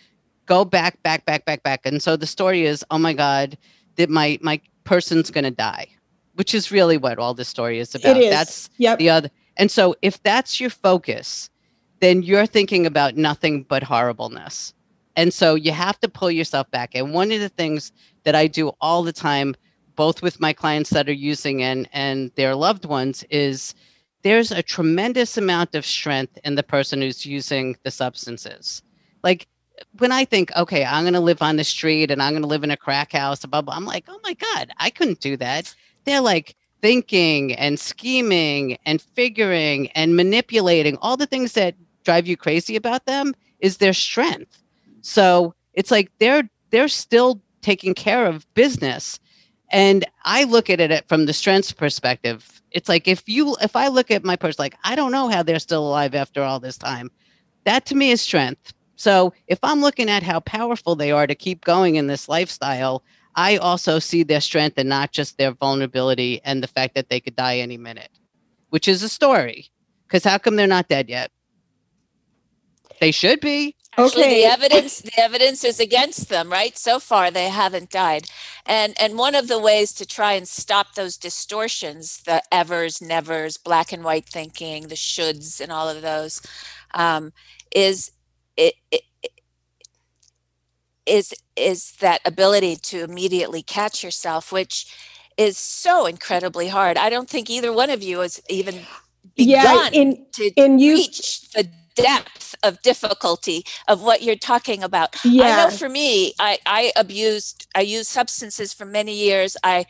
go 0.46 0.64
back, 0.64 1.02
back, 1.02 1.24
back, 1.24 1.44
back, 1.44 1.62
back. 1.62 1.84
And 1.84 2.02
so 2.02 2.16
the 2.16 2.26
story 2.26 2.64
is, 2.64 2.84
oh 2.90 2.98
my 2.98 3.12
God, 3.12 3.56
that 3.96 4.10
my 4.10 4.38
my 4.40 4.60
person's 4.84 5.30
going 5.30 5.44
to 5.44 5.50
die, 5.50 5.86
which 6.34 6.54
is 6.54 6.70
really 6.70 6.96
what 6.96 7.18
all 7.18 7.34
this 7.34 7.48
story 7.48 7.78
is 7.78 7.94
about. 7.94 8.16
it 8.16 8.24
is. 8.24 8.30
That's 8.30 8.70
yep. 8.78 8.98
the 8.98 9.10
other. 9.10 9.30
And 9.56 9.70
so 9.70 9.94
if 10.02 10.22
that's 10.22 10.60
your 10.60 10.70
focus, 10.70 11.50
then 12.00 12.22
you're 12.22 12.46
thinking 12.46 12.86
about 12.86 13.16
nothing 13.16 13.64
but 13.64 13.82
horribleness. 13.82 14.72
And 15.18 15.34
so 15.34 15.56
you 15.56 15.72
have 15.72 15.98
to 15.98 16.08
pull 16.08 16.30
yourself 16.30 16.70
back. 16.70 16.94
And 16.94 17.12
one 17.12 17.32
of 17.32 17.40
the 17.40 17.48
things 17.48 17.90
that 18.22 18.36
I 18.36 18.46
do 18.46 18.70
all 18.80 19.02
the 19.02 19.12
time, 19.12 19.56
both 19.96 20.22
with 20.22 20.38
my 20.38 20.52
clients 20.52 20.90
that 20.90 21.08
are 21.08 21.12
using 21.12 21.60
and 21.60 21.88
and 21.92 22.30
their 22.36 22.54
loved 22.54 22.84
ones, 22.84 23.24
is 23.28 23.74
there's 24.22 24.52
a 24.52 24.62
tremendous 24.62 25.36
amount 25.36 25.74
of 25.74 25.84
strength 25.84 26.38
in 26.44 26.54
the 26.54 26.62
person 26.62 27.02
who's 27.02 27.26
using 27.26 27.76
the 27.82 27.90
substances. 27.90 28.80
Like 29.24 29.48
when 29.98 30.12
I 30.12 30.24
think, 30.24 30.54
okay, 30.56 30.84
I'm 30.84 31.02
going 31.02 31.14
to 31.14 31.20
live 31.20 31.42
on 31.42 31.56
the 31.56 31.64
street 31.64 32.12
and 32.12 32.22
I'm 32.22 32.34
going 32.34 32.42
to 32.42 32.48
live 32.48 32.62
in 32.62 32.70
a 32.70 32.76
crack 32.76 33.10
house, 33.10 33.44
blah, 33.44 33.60
blah, 33.60 33.74
I'm 33.74 33.86
like, 33.86 34.04
oh 34.06 34.20
my 34.22 34.34
God, 34.34 34.70
I 34.76 34.88
couldn't 34.88 35.18
do 35.18 35.36
that. 35.38 35.74
They're 36.04 36.20
like 36.20 36.54
thinking 36.80 37.54
and 37.54 37.80
scheming 37.80 38.78
and 38.86 39.02
figuring 39.02 39.88
and 39.96 40.14
manipulating 40.14 40.96
all 41.02 41.16
the 41.16 41.26
things 41.26 41.54
that 41.54 41.74
drive 42.04 42.28
you 42.28 42.36
crazy 42.36 42.76
about 42.76 43.06
them 43.06 43.34
is 43.58 43.78
their 43.78 43.92
strength. 43.92 44.62
So 45.08 45.54
it's 45.72 45.90
like 45.90 46.10
they're 46.18 46.48
they're 46.68 46.86
still 46.86 47.40
taking 47.62 47.94
care 47.94 48.26
of 48.26 48.46
business. 48.52 49.18
And 49.70 50.04
I 50.24 50.44
look 50.44 50.68
at 50.68 50.80
it 50.80 51.08
from 51.08 51.24
the 51.24 51.32
strengths 51.32 51.72
perspective. 51.72 52.60
It's 52.72 52.90
like 52.90 53.08
if 53.08 53.26
you 53.26 53.56
if 53.62 53.74
I 53.74 53.88
look 53.88 54.10
at 54.10 54.22
my 54.22 54.36
person 54.36 54.62
like 54.62 54.76
I 54.84 54.94
don't 54.94 55.10
know 55.10 55.28
how 55.28 55.42
they're 55.42 55.60
still 55.60 55.88
alive 55.88 56.14
after 56.14 56.42
all 56.42 56.60
this 56.60 56.76
time. 56.76 57.10
That 57.64 57.86
to 57.86 57.94
me 57.94 58.10
is 58.10 58.20
strength. 58.20 58.74
So 58.96 59.32
if 59.46 59.58
I'm 59.62 59.80
looking 59.80 60.10
at 60.10 60.22
how 60.22 60.40
powerful 60.40 60.94
they 60.94 61.10
are 61.10 61.26
to 61.26 61.34
keep 61.34 61.64
going 61.64 61.96
in 61.96 62.06
this 62.06 62.28
lifestyle, 62.28 63.02
I 63.34 63.56
also 63.56 63.98
see 64.00 64.24
their 64.24 64.42
strength 64.42 64.76
and 64.76 64.90
not 64.90 65.12
just 65.12 65.38
their 65.38 65.52
vulnerability 65.52 66.42
and 66.44 66.62
the 66.62 66.68
fact 66.68 66.94
that 66.96 67.08
they 67.08 67.20
could 67.20 67.36
die 67.36 67.58
any 67.58 67.78
minute, 67.78 68.10
which 68.68 68.88
is 68.88 69.02
a 69.02 69.08
story. 69.08 69.70
Because 70.06 70.24
how 70.24 70.36
come 70.36 70.56
they're 70.56 70.66
not 70.66 70.88
dead 70.88 71.08
yet? 71.08 71.30
They 73.00 73.10
should 73.10 73.40
be. 73.40 73.74
Actually, 73.98 74.26
Okay. 74.26 74.28
the 74.28 74.44
evidence 74.46 75.00
the 75.02 75.12
evidence 75.20 75.64
is 75.64 75.80
against 75.80 76.30
them, 76.30 76.50
right? 76.52 76.78
So 76.78 77.00
far, 77.00 77.30
they 77.30 77.50
haven't 77.50 77.90
died, 77.90 78.26
and 78.66 78.94
and 79.00 79.18
one 79.18 79.36
of 79.36 79.48
the 79.48 79.60
ways 79.60 79.92
to 79.94 80.06
try 80.06 80.34
and 80.34 80.48
stop 80.48 80.94
those 80.96 81.18
distortions, 81.18 82.22
the 82.26 82.42
evers, 82.52 83.02
nevers, 83.02 83.58
black 83.58 83.92
and 83.92 84.04
white 84.04 84.26
thinking, 84.26 84.88
the 84.88 84.96
shoulds, 84.96 85.60
and 85.60 85.72
all 85.72 85.88
of 85.90 86.02
those, 86.02 86.42
um, 86.94 87.32
is 87.76 88.12
it, 88.56 88.74
it 88.92 89.02
is 91.06 91.34
is 91.56 91.92
that 92.00 92.20
ability 92.26 92.76
to 92.76 93.04
immediately 93.04 93.62
catch 93.62 94.04
yourself, 94.04 94.52
which 94.52 94.86
is 95.38 95.58
so 95.58 96.06
incredibly 96.06 96.68
hard. 96.68 96.98
I 96.98 97.10
don't 97.10 97.30
think 97.30 97.50
either 97.50 97.72
one 97.72 97.90
of 97.90 98.02
you 98.02 98.20
has 98.20 98.42
even 98.50 98.86
yeah. 99.36 99.78
begun 99.78 99.92
In 99.92 100.26
to 100.34 100.52
in 100.56 100.78
you. 100.80 100.96
reach 100.96 101.50
the 101.52 101.68
depth 102.02 102.54
of 102.62 102.82
difficulty 102.82 103.64
of 103.88 104.02
what 104.02 104.22
you're 104.22 104.36
talking 104.36 104.82
about. 104.82 105.16
I 105.40 105.50
Yeah. 105.50 105.56
know 105.56 105.70
for 105.70 105.88
me, 105.88 106.34
I, 106.38 106.58
I 106.66 106.92
abused, 106.96 107.66
I 107.74 107.80
used 107.82 108.08
substances 108.08 108.72
for 108.72 108.84
many 108.86 109.14
years. 109.14 109.56
I, 109.64 109.86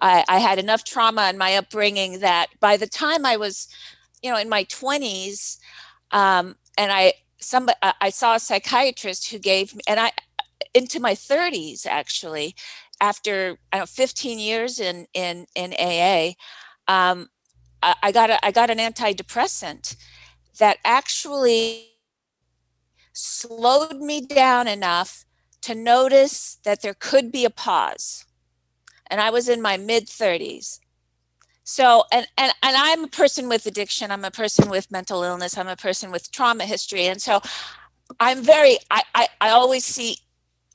I, 0.00 0.24
I 0.28 0.38
had 0.38 0.58
enough 0.58 0.84
trauma 0.84 1.28
in 1.30 1.38
my 1.38 1.56
upbringing 1.56 2.20
that 2.20 2.48
by 2.60 2.76
the 2.76 2.86
time 2.86 3.26
I 3.26 3.36
was, 3.36 3.68
you 4.22 4.30
know, 4.30 4.38
in 4.38 4.48
my 4.48 4.64
20s, 4.64 5.58
um, 6.12 6.56
and 6.78 6.92
I 6.92 7.14
somebody 7.40 7.78
I 8.00 8.10
saw 8.10 8.34
a 8.36 8.40
psychiatrist 8.40 9.30
who 9.30 9.38
gave 9.38 9.74
me, 9.74 9.82
and 9.88 9.98
I 10.00 10.12
into 10.74 11.00
my 11.00 11.14
30s 11.14 11.86
actually, 11.86 12.54
after 13.00 13.58
I 13.72 13.78
don't 13.78 13.82
know 13.82 13.86
15 13.86 14.38
years 14.38 14.78
in 14.80 15.06
in 15.14 15.46
in 15.54 15.74
AA, 15.74 16.34
um, 16.88 17.28
I, 17.82 17.94
I 18.02 18.12
got 18.12 18.30
a, 18.30 18.44
I 18.46 18.52
got 18.52 18.70
an 18.70 18.78
antidepressant 18.78 19.96
that 20.58 20.78
actually 20.84 21.88
slowed 23.12 24.00
me 24.00 24.20
down 24.20 24.68
enough 24.68 25.24
to 25.62 25.74
notice 25.74 26.58
that 26.64 26.82
there 26.82 26.94
could 26.94 27.30
be 27.30 27.44
a 27.44 27.50
pause. 27.50 28.24
And 29.08 29.20
I 29.20 29.30
was 29.30 29.48
in 29.48 29.62
my 29.62 29.76
mid 29.76 30.06
30s. 30.06 30.80
So, 31.64 32.04
and, 32.12 32.26
and, 32.36 32.52
and 32.62 32.76
I'm 32.76 33.04
a 33.04 33.08
person 33.08 33.48
with 33.48 33.66
addiction. 33.66 34.10
I'm 34.10 34.24
a 34.24 34.30
person 34.30 34.68
with 34.68 34.90
mental 34.90 35.22
illness. 35.22 35.56
I'm 35.56 35.68
a 35.68 35.76
person 35.76 36.10
with 36.10 36.32
trauma 36.32 36.64
history. 36.64 37.06
And 37.06 37.22
so 37.22 37.40
I'm 38.18 38.42
very, 38.42 38.78
I, 38.90 39.02
I, 39.14 39.28
I 39.40 39.50
always 39.50 39.84
see 39.84 40.16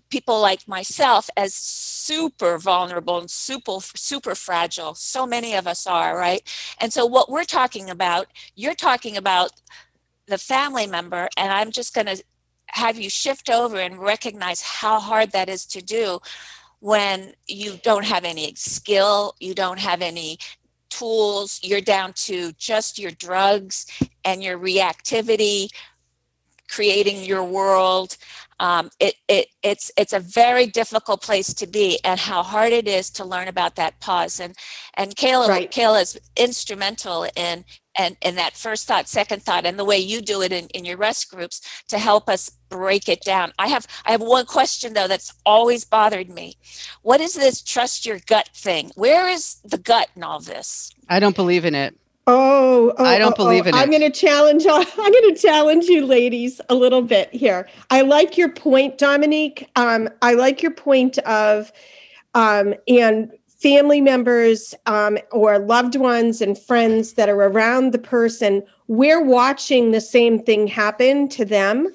people 0.09 0.39
like 0.41 0.67
myself 0.67 1.29
as 1.37 1.53
super 1.53 2.57
vulnerable 2.57 3.19
and 3.19 3.29
super 3.29 3.77
super 3.95 4.35
fragile 4.35 4.93
so 4.95 5.25
many 5.25 5.55
of 5.55 5.67
us 5.67 5.85
are 5.87 6.17
right 6.17 6.43
and 6.79 6.91
so 6.93 7.05
what 7.05 7.29
we're 7.29 7.43
talking 7.43 7.89
about 7.89 8.27
you're 8.55 8.73
talking 8.73 9.17
about 9.17 9.51
the 10.27 10.37
family 10.37 10.87
member 10.87 11.27
and 11.37 11.51
i'm 11.51 11.71
just 11.71 11.93
going 11.93 12.07
to 12.07 12.21
have 12.69 12.99
you 12.99 13.09
shift 13.09 13.49
over 13.49 13.77
and 13.77 13.99
recognize 13.99 14.61
how 14.61 14.99
hard 14.99 15.31
that 15.31 15.49
is 15.49 15.65
to 15.65 15.81
do 15.81 16.19
when 16.79 17.33
you 17.47 17.79
don't 17.83 18.05
have 18.05 18.23
any 18.23 18.53
skill, 18.55 19.35
you 19.39 19.53
don't 19.53 19.79
have 19.79 20.01
any 20.01 20.37
tools, 20.89 21.59
you're 21.63 21.81
down 21.81 22.13
to 22.13 22.51
just 22.53 22.99
your 22.99 23.11
drugs 23.11 23.85
and 24.25 24.43
your 24.43 24.57
reactivity, 24.57 25.69
creating 26.69 27.23
your 27.23 27.43
world. 27.43 28.17
Um, 28.59 28.89
it, 28.99 29.15
it, 29.27 29.47
it's, 29.63 29.91
it's 29.97 30.13
a 30.13 30.19
very 30.19 30.67
difficult 30.67 31.21
place 31.21 31.53
to 31.53 31.67
be 31.67 31.99
and 32.03 32.19
how 32.19 32.43
hard 32.43 32.73
it 32.73 32.87
is 32.87 33.09
to 33.11 33.25
learn 33.25 33.47
about 33.47 33.75
that 33.75 33.99
pause. 33.99 34.39
And, 34.39 34.55
and 34.95 35.15
Kayla, 35.15 35.47
right. 35.47 35.71
Kayla 35.71 36.01
is 36.01 36.19
instrumental 36.35 37.27
in 37.35 37.65
and, 37.97 38.15
and 38.21 38.37
that 38.37 38.55
first 38.55 38.87
thought, 38.87 39.07
second 39.07 39.41
thought, 39.43 39.65
and 39.65 39.77
the 39.77 39.85
way 39.85 39.97
you 39.97 40.21
do 40.21 40.41
it 40.41 40.51
in, 40.51 40.67
in 40.67 40.85
your 40.85 40.97
rest 40.97 41.31
groups 41.31 41.61
to 41.87 41.97
help 41.97 42.29
us 42.29 42.49
break 42.69 43.09
it 43.09 43.21
down. 43.21 43.51
I 43.57 43.67
have 43.67 43.87
I 44.05 44.11
have 44.11 44.21
one 44.21 44.45
question 44.45 44.93
though 44.93 45.07
that's 45.07 45.33
always 45.45 45.83
bothered 45.83 46.29
me. 46.29 46.57
What 47.01 47.21
is 47.21 47.33
this 47.33 47.61
trust 47.61 48.05
your 48.05 48.19
gut 48.27 48.49
thing? 48.53 48.91
Where 48.95 49.27
is 49.27 49.55
the 49.63 49.77
gut 49.77 50.09
in 50.15 50.23
all 50.23 50.39
this? 50.39 50.91
I 51.09 51.19
don't 51.19 51.35
believe 51.35 51.65
in 51.65 51.75
it. 51.75 51.97
Oh, 52.29 52.93
oh 52.97 53.05
I 53.05 53.17
don't 53.17 53.33
oh, 53.33 53.43
believe 53.43 53.65
in 53.65 53.73
oh. 53.73 53.77
it. 53.77 53.81
I'm 53.83 53.89
going 53.89 54.01
to 54.01 54.11
challenge. 54.11 54.65
I'm 54.67 54.83
going 54.95 55.33
to 55.33 55.39
challenge 55.41 55.85
you, 55.85 56.05
ladies, 56.05 56.61
a 56.69 56.75
little 56.75 57.01
bit 57.01 57.33
here. 57.33 57.67
I 57.89 58.01
like 58.01 58.37
your 58.37 58.51
point, 58.51 58.97
Dominique. 58.97 59.69
Um, 59.75 60.09
I 60.21 60.33
like 60.33 60.61
your 60.61 60.73
point 60.73 61.17
of, 61.19 61.71
um, 62.35 62.75
and 62.87 63.31
family 63.47 64.01
members 64.01 64.75
um, 64.85 65.17
or 65.31 65.59
loved 65.59 65.95
ones 65.95 66.41
and 66.41 66.57
friends 66.57 67.13
that 67.13 67.29
are 67.29 67.41
around 67.41 67.91
the 67.91 67.99
person, 67.99 68.63
we're 68.87 69.23
watching 69.23 69.91
the 69.91 70.01
same 70.01 70.39
thing 70.39 70.67
happen 70.67 71.27
to 71.29 71.43
them 71.43 71.87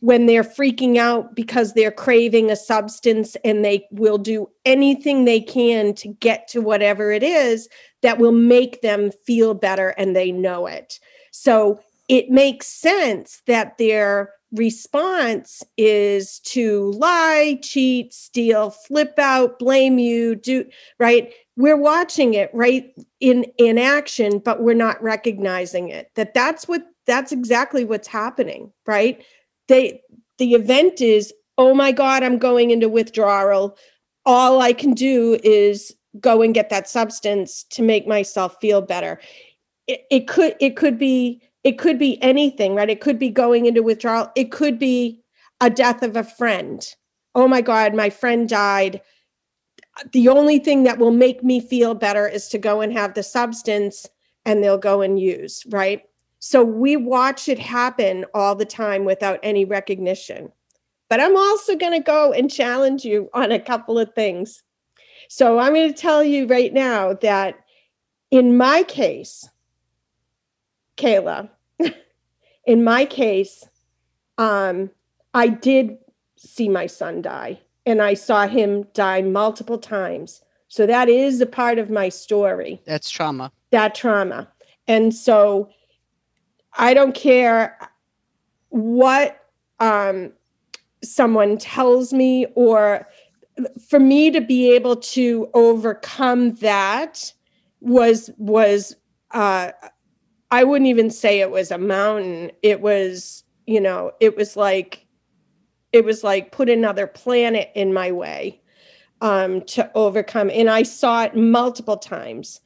when 0.00 0.26
they're 0.26 0.44
freaking 0.44 0.96
out 0.96 1.34
because 1.34 1.72
they're 1.72 1.90
craving 1.90 2.50
a 2.50 2.56
substance 2.56 3.36
and 3.44 3.64
they 3.64 3.86
will 3.90 4.18
do 4.18 4.48
anything 4.64 5.24
they 5.24 5.40
can 5.40 5.92
to 5.94 6.08
get 6.20 6.46
to 6.48 6.60
whatever 6.60 7.10
it 7.10 7.22
is 7.22 7.68
that 8.02 8.18
will 8.18 8.32
make 8.32 8.80
them 8.82 9.10
feel 9.26 9.54
better 9.54 9.90
and 9.90 10.14
they 10.14 10.30
know 10.30 10.66
it. 10.66 11.00
So 11.32 11.80
it 12.08 12.30
makes 12.30 12.66
sense 12.66 13.42
that 13.46 13.76
they're 13.78 14.32
response 14.52 15.62
is 15.76 16.40
to 16.40 16.92
lie, 16.92 17.58
cheat, 17.62 18.14
steal, 18.14 18.70
flip 18.70 19.18
out, 19.18 19.58
blame 19.58 19.98
you, 19.98 20.34
do 20.34 20.64
right? 20.98 21.32
We're 21.56 21.76
watching 21.76 22.34
it 22.34 22.50
right 22.54 22.92
in 23.20 23.44
in 23.58 23.78
action, 23.78 24.38
but 24.38 24.62
we're 24.62 24.74
not 24.74 25.02
recognizing 25.02 25.90
it. 25.90 26.10
That 26.14 26.34
that's 26.34 26.66
what 26.66 26.82
that's 27.06 27.32
exactly 27.32 27.84
what's 27.84 28.08
happening, 28.08 28.72
right? 28.86 29.22
They 29.68 30.00
the 30.38 30.54
event 30.54 31.00
is, 31.00 31.32
oh 31.56 31.74
my 31.74 31.92
God, 31.92 32.22
I'm 32.22 32.38
going 32.38 32.70
into 32.70 32.88
withdrawal. 32.88 33.76
All 34.24 34.60
I 34.60 34.72
can 34.72 34.94
do 34.94 35.38
is 35.42 35.94
go 36.20 36.42
and 36.42 36.54
get 36.54 36.70
that 36.70 36.88
substance 36.88 37.64
to 37.70 37.82
make 37.82 38.06
myself 38.06 38.56
feel 38.60 38.80
better. 38.80 39.20
It, 39.86 40.02
it 40.10 40.28
could 40.28 40.54
it 40.60 40.76
could 40.76 40.98
be 40.98 41.42
it 41.64 41.78
could 41.78 41.98
be 41.98 42.22
anything, 42.22 42.74
right? 42.74 42.90
It 42.90 43.00
could 43.00 43.18
be 43.18 43.30
going 43.30 43.66
into 43.66 43.82
withdrawal. 43.82 44.30
It 44.36 44.50
could 44.50 44.78
be 44.78 45.20
a 45.60 45.68
death 45.68 46.02
of 46.02 46.16
a 46.16 46.24
friend. 46.24 46.86
Oh 47.34 47.48
my 47.48 47.60
God, 47.60 47.94
my 47.94 48.10
friend 48.10 48.48
died. 48.48 49.00
The 50.12 50.28
only 50.28 50.58
thing 50.60 50.84
that 50.84 50.98
will 50.98 51.10
make 51.10 51.42
me 51.42 51.60
feel 51.60 51.94
better 51.94 52.26
is 52.26 52.48
to 52.48 52.58
go 52.58 52.80
and 52.80 52.92
have 52.92 53.14
the 53.14 53.22
substance 53.22 54.06
and 54.44 54.62
they'll 54.62 54.78
go 54.78 55.02
and 55.02 55.18
use, 55.18 55.64
right? 55.68 56.02
So 56.40 56.62
we 56.62 56.96
watch 56.96 57.48
it 57.48 57.58
happen 57.58 58.24
all 58.34 58.54
the 58.54 58.64
time 58.64 59.04
without 59.04 59.40
any 59.42 59.64
recognition. 59.64 60.52
But 61.08 61.20
I'm 61.20 61.36
also 61.36 61.74
going 61.74 61.92
to 61.92 62.04
go 62.04 62.32
and 62.32 62.50
challenge 62.50 63.04
you 63.04 63.30
on 63.32 63.50
a 63.50 63.58
couple 63.58 63.98
of 63.98 64.14
things. 64.14 64.62
So 65.28 65.58
I'm 65.58 65.74
going 65.74 65.92
to 65.92 65.98
tell 65.98 66.22
you 66.22 66.46
right 66.46 66.72
now 66.72 67.14
that 67.14 67.58
in 68.30 68.56
my 68.56 68.82
case, 68.82 69.48
Kayla, 70.96 71.48
in 72.66 72.84
my 72.84 73.04
case, 73.04 73.66
um, 74.36 74.90
I 75.34 75.48
did 75.48 75.98
see 76.36 76.68
my 76.68 76.86
son 76.86 77.22
die, 77.22 77.60
and 77.84 78.00
I 78.00 78.14
saw 78.14 78.46
him 78.46 78.84
die 78.94 79.22
multiple 79.22 79.78
times. 79.78 80.42
So 80.68 80.86
that 80.86 81.08
is 81.08 81.40
a 81.40 81.46
part 81.46 81.78
of 81.78 81.90
my 81.90 82.08
story. 82.08 82.80
That's 82.84 83.10
trauma. 83.10 83.50
That 83.70 83.94
trauma. 83.94 84.48
And 84.86 85.14
so 85.14 85.70
I 86.76 86.94
don't 86.94 87.14
care 87.14 87.78
what 88.70 89.44
um, 89.80 90.32
someone 91.02 91.58
tells 91.58 92.12
me, 92.12 92.46
or 92.54 93.08
for 93.88 93.98
me 93.98 94.30
to 94.30 94.40
be 94.40 94.72
able 94.72 94.96
to 94.96 95.48
overcome 95.54 96.54
that 96.56 97.32
was 97.80 98.30
was 98.36 98.94
uh, 99.32 99.72
I 100.50 100.64
wouldn't 100.64 100.88
even 100.88 101.10
say 101.10 101.40
it 101.40 101.50
was 101.50 101.70
a 101.70 101.78
mountain. 101.78 102.50
It 102.62 102.80
was, 102.80 103.44
you 103.66 103.80
know, 103.80 104.12
it 104.20 104.36
was 104.36 104.56
like 104.56 105.06
it 105.92 106.04
was 106.04 106.22
like 106.22 106.52
put 106.52 106.68
another 106.68 107.06
planet 107.06 107.70
in 107.74 107.92
my 107.92 108.12
way 108.12 108.60
um, 109.20 109.62
to 109.62 109.90
overcome. 109.94 110.50
And 110.50 110.68
I 110.68 110.82
saw 110.82 111.24
it 111.24 111.34
multiple 111.34 111.96
times. 111.96 112.60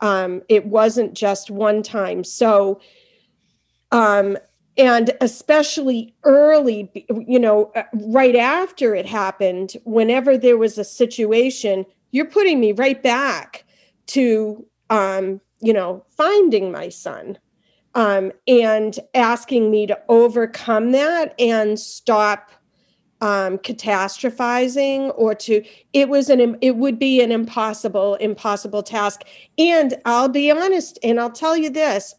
Um, 0.00 0.42
it 0.48 0.66
wasn't 0.66 1.14
just 1.14 1.50
one 1.50 1.82
time. 1.82 2.22
So, 2.22 2.80
um, 3.92 4.36
and 4.76 5.10
especially 5.20 6.14
early, 6.22 6.90
you 7.26 7.38
know, 7.38 7.72
uh, 7.74 7.82
right 8.06 8.36
after 8.36 8.94
it 8.94 9.06
happened, 9.06 9.72
whenever 9.84 10.38
there 10.38 10.56
was 10.56 10.78
a 10.78 10.84
situation, 10.84 11.84
you're 12.12 12.26
putting 12.26 12.60
me 12.60 12.72
right 12.72 13.02
back 13.02 13.64
to 14.06 14.64
um, 14.90 15.40
you 15.60 15.72
know, 15.72 16.04
finding 16.16 16.70
my 16.70 16.88
son 16.88 17.38
um, 17.94 18.32
and 18.46 18.98
asking 19.14 19.70
me 19.70 19.86
to 19.86 19.98
overcome 20.08 20.92
that 20.92 21.34
and 21.38 21.78
stop 21.78 22.50
um, 23.20 23.58
catastrophizing 23.58 25.12
or 25.16 25.34
to 25.34 25.64
it 25.92 26.08
was 26.08 26.30
an 26.30 26.56
it 26.60 26.76
would 26.76 27.00
be 27.00 27.20
an 27.20 27.32
impossible 27.32 28.14
impossible 28.16 28.82
task. 28.82 29.22
And 29.58 29.96
i'll 30.04 30.28
be 30.28 30.52
honest 30.52 31.00
and 31.02 31.18
i'll 31.18 31.32
tell 31.32 31.56
you 31.56 31.68
this 31.68 32.14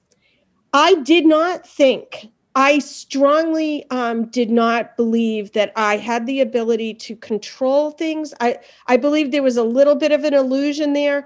i 0.73 0.95
did 1.01 1.25
not 1.25 1.67
think 1.67 2.27
i 2.55 2.79
strongly 2.79 3.85
um, 3.91 4.25
did 4.25 4.49
not 4.49 4.95
believe 4.97 5.51
that 5.53 5.71
i 5.75 5.97
had 5.97 6.25
the 6.25 6.41
ability 6.41 6.93
to 6.93 7.15
control 7.15 7.91
things 7.91 8.33
i 8.39 8.57
i 8.87 8.97
believe 8.97 9.31
there 9.31 9.43
was 9.43 9.57
a 9.57 9.63
little 9.63 9.95
bit 9.95 10.11
of 10.11 10.23
an 10.23 10.33
illusion 10.33 10.93
there 10.93 11.25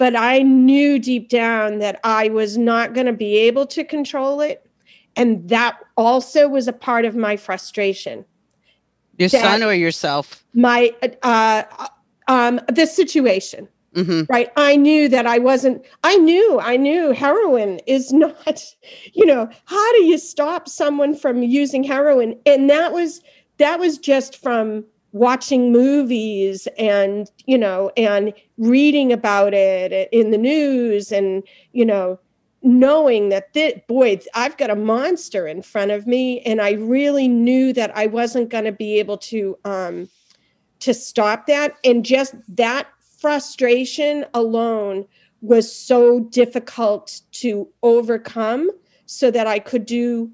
but 0.00 0.16
I 0.16 0.38
knew 0.38 0.98
deep 0.98 1.28
down 1.28 1.78
that 1.80 2.00
I 2.04 2.30
was 2.30 2.56
not 2.56 2.94
going 2.94 3.04
to 3.04 3.12
be 3.12 3.36
able 3.36 3.66
to 3.66 3.84
control 3.84 4.40
it. 4.40 4.66
And 5.14 5.46
that 5.50 5.78
also 5.94 6.48
was 6.48 6.66
a 6.66 6.72
part 6.72 7.04
of 7.04 7.14
my 7.14 7.36
frustration. 7.36 8.24
Your 9.18 9.28
son 9.28 9.62
or 9.62 9.74
yourself? 9.74 10.42
My, 10.54 10.94
uh, 11.22 11.64
um, 12.28 12.62
the 12.72 12.86
situation. 12.86 13.68
Mm-hmm. 13.94 14.32
Right. 14.32 14.50
I 14.56 14.76
knew 14.76 15.08
that 15.08 15.26
I 15.26 15.38
wasn't, 15.38 15.84
I 16.04 16.16
knew, 16.16 16.60
I 16.60 16.76
knew 16.76 17.12
heroin 17.12 17.80
is 17.86 18.12
not, 18.12 18.64
you 19.12 19.26
know, 19.26 19.48
how 19.64 19.92
do 19.92 20.04
you 20.04 20.18
stop 20.18 20.68
someone 20.68 21.14
from 21.14 21.42
using 21.42 21.82
heroin? 21.82 22.38
And 22.46 22.70
that 22.70 22.92
was, 22.92 23.20
that 23.58 23.80
was 23.80 23.98
just 23.98 24.40
from 24.40 24.84
watching 25.12 25.72
movies 25.72 26.68
and 26.78 27.30
you 27.46 27.58
know 27.58 27.90
and 27.96 28.32
reading 28.58 29.12
about 29.12 29.52
it 29.52 30.08
in 30.12 30.30
the 30.30 30.38
news 30.38 31.10
and 31.10 31.42
you 31.72 31.84
know 31.84 32.18
knowing 32.62 33.28
that 33.30 33.52
this, 33.52 33.72
boy 33.88 34.18
i've 34.34 34.56
got 34.56 34.70
a 34.70 34.76
monster 34.76 35.48
in 35.48 35.62
front 35.62 35.90
of 35.90 36.06
me 36.06 36.40
and 36.42 36.60
i 36.60 36.72
really 36.72 37.26
knew 37.26 37.72
that 37.72 37.94
i 37.96 38.06
wasn't 38.06 38.48
going 38.50 38.64
to 38.64 38.72
be 38.72 39.00
able 39.00 39.18
to 39.18 39.58
um 39.64 40.08
to 40.78 40.94
stop 40.94 41.46
that 41.46 41.74
and 41.84 42.04
just 42.04 42.34
that 42.48 42.86
frustration 43.20 44.24
alone 44.34 45.04
was 45.42 45.74
so 45.74 46.20
difficult 46.20 47.20
to 47.32 47.68
overcome 47.82 48.70
so 49.06 49.30
that 49.30 49.46
i 49.46 49.58
could 49.58 49.84
do 49.84 50.30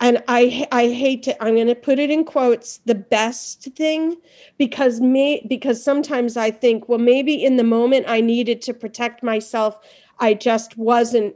and 0.00 0.22
i 0.28 0.66
i 0.72 0.88
hate 0.88 1.22
to 1.22 1.42
i'm 1.42 1.54
going 1.54 1.66
to 1.66 1.74
put 1.74 1.98
it 1.98 2.10
in 2.10 2.24
quotes 2.24 2.78
the 2.78 2.94
best 2.94 3.68
thing 3.76 4.16
because 4.58 5.00
me 5.00 5.44
because 5.48 5.82
sometimes 5.82 6.36
i 6.36 6.50
think 6.50 6.88
well 6.88 6.98
maybe 6.98 7.34
in 7.34 7.56
the 7.56 7.64
moment 7.64 8.04
i 8.08 8.20
needed 8.20 8.60
to 8.62 8.72
protect 8.72 9.22
myself 9.22 9.78
i 10.20 10.34
just 10.34 10.76
wasn't 10.76 11.34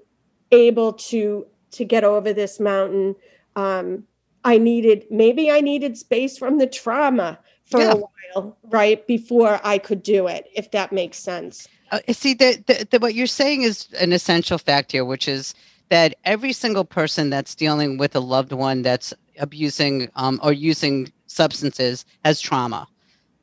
able 0.52 0.92
to 0.92 1.46
to 1.70 1.86
get 1.86 2.04
over 2.04 2.32
this 2.32 2.60
mountain. 2.60 3.14
Um 3.56 4.04
i 4.44 4.58
needed 4.58 5.06
maybe 5.10 5.50
i 5.50 5.60
needed 5.60 5.96
space 5.96 6.36
from 6.36 6.58
the 6.58 6.66
trauma 6.66 7.38
for 7.64 7.80
yeah. 7.80 7.92
a 7.92 7.96
while 7.96 8.56
right 8.70 9.06
before 9.06 9.60
i 9.64 9.78
could 9.78 10.02
do 10.02 10.26
it 10.26 10.48
if 10.54 10.70
that 10.70 10.92
makes 10.92 11.18
sense 11.18 11.68
uh, 11.90 12.00
see 12.10 12.34
that 12.34 12.66
the, 12.66 12.86
the, 12.90 12.98
what 12.98 13.14
you're 13.14 13.26
saying 13.26 13.62
is 13.62 13.88
an 14.00 14.12
essential 14.12 14.58
fact 14.58 14.92
here 14.92 15.04
which 15.04 15.28
is 15.28 15.54
that 15.92 16.14
every 16.24 16.54
single 16.54 16.86
person 16.86 17.28
that's 17.28 17.54
dealing 17.54 17.98
with 17.98 18.16
a 18.16 18.20
loved 18.20 18.50
one 18.50 18.80
that's 18.80 19.12
abusing 19.38 20.08
um, 20.16 20.40
or 20.42 20.50
using 20.50 21.12
substances 21.26 22.06
has 22.24 22.40
trauma. 22.40 22.86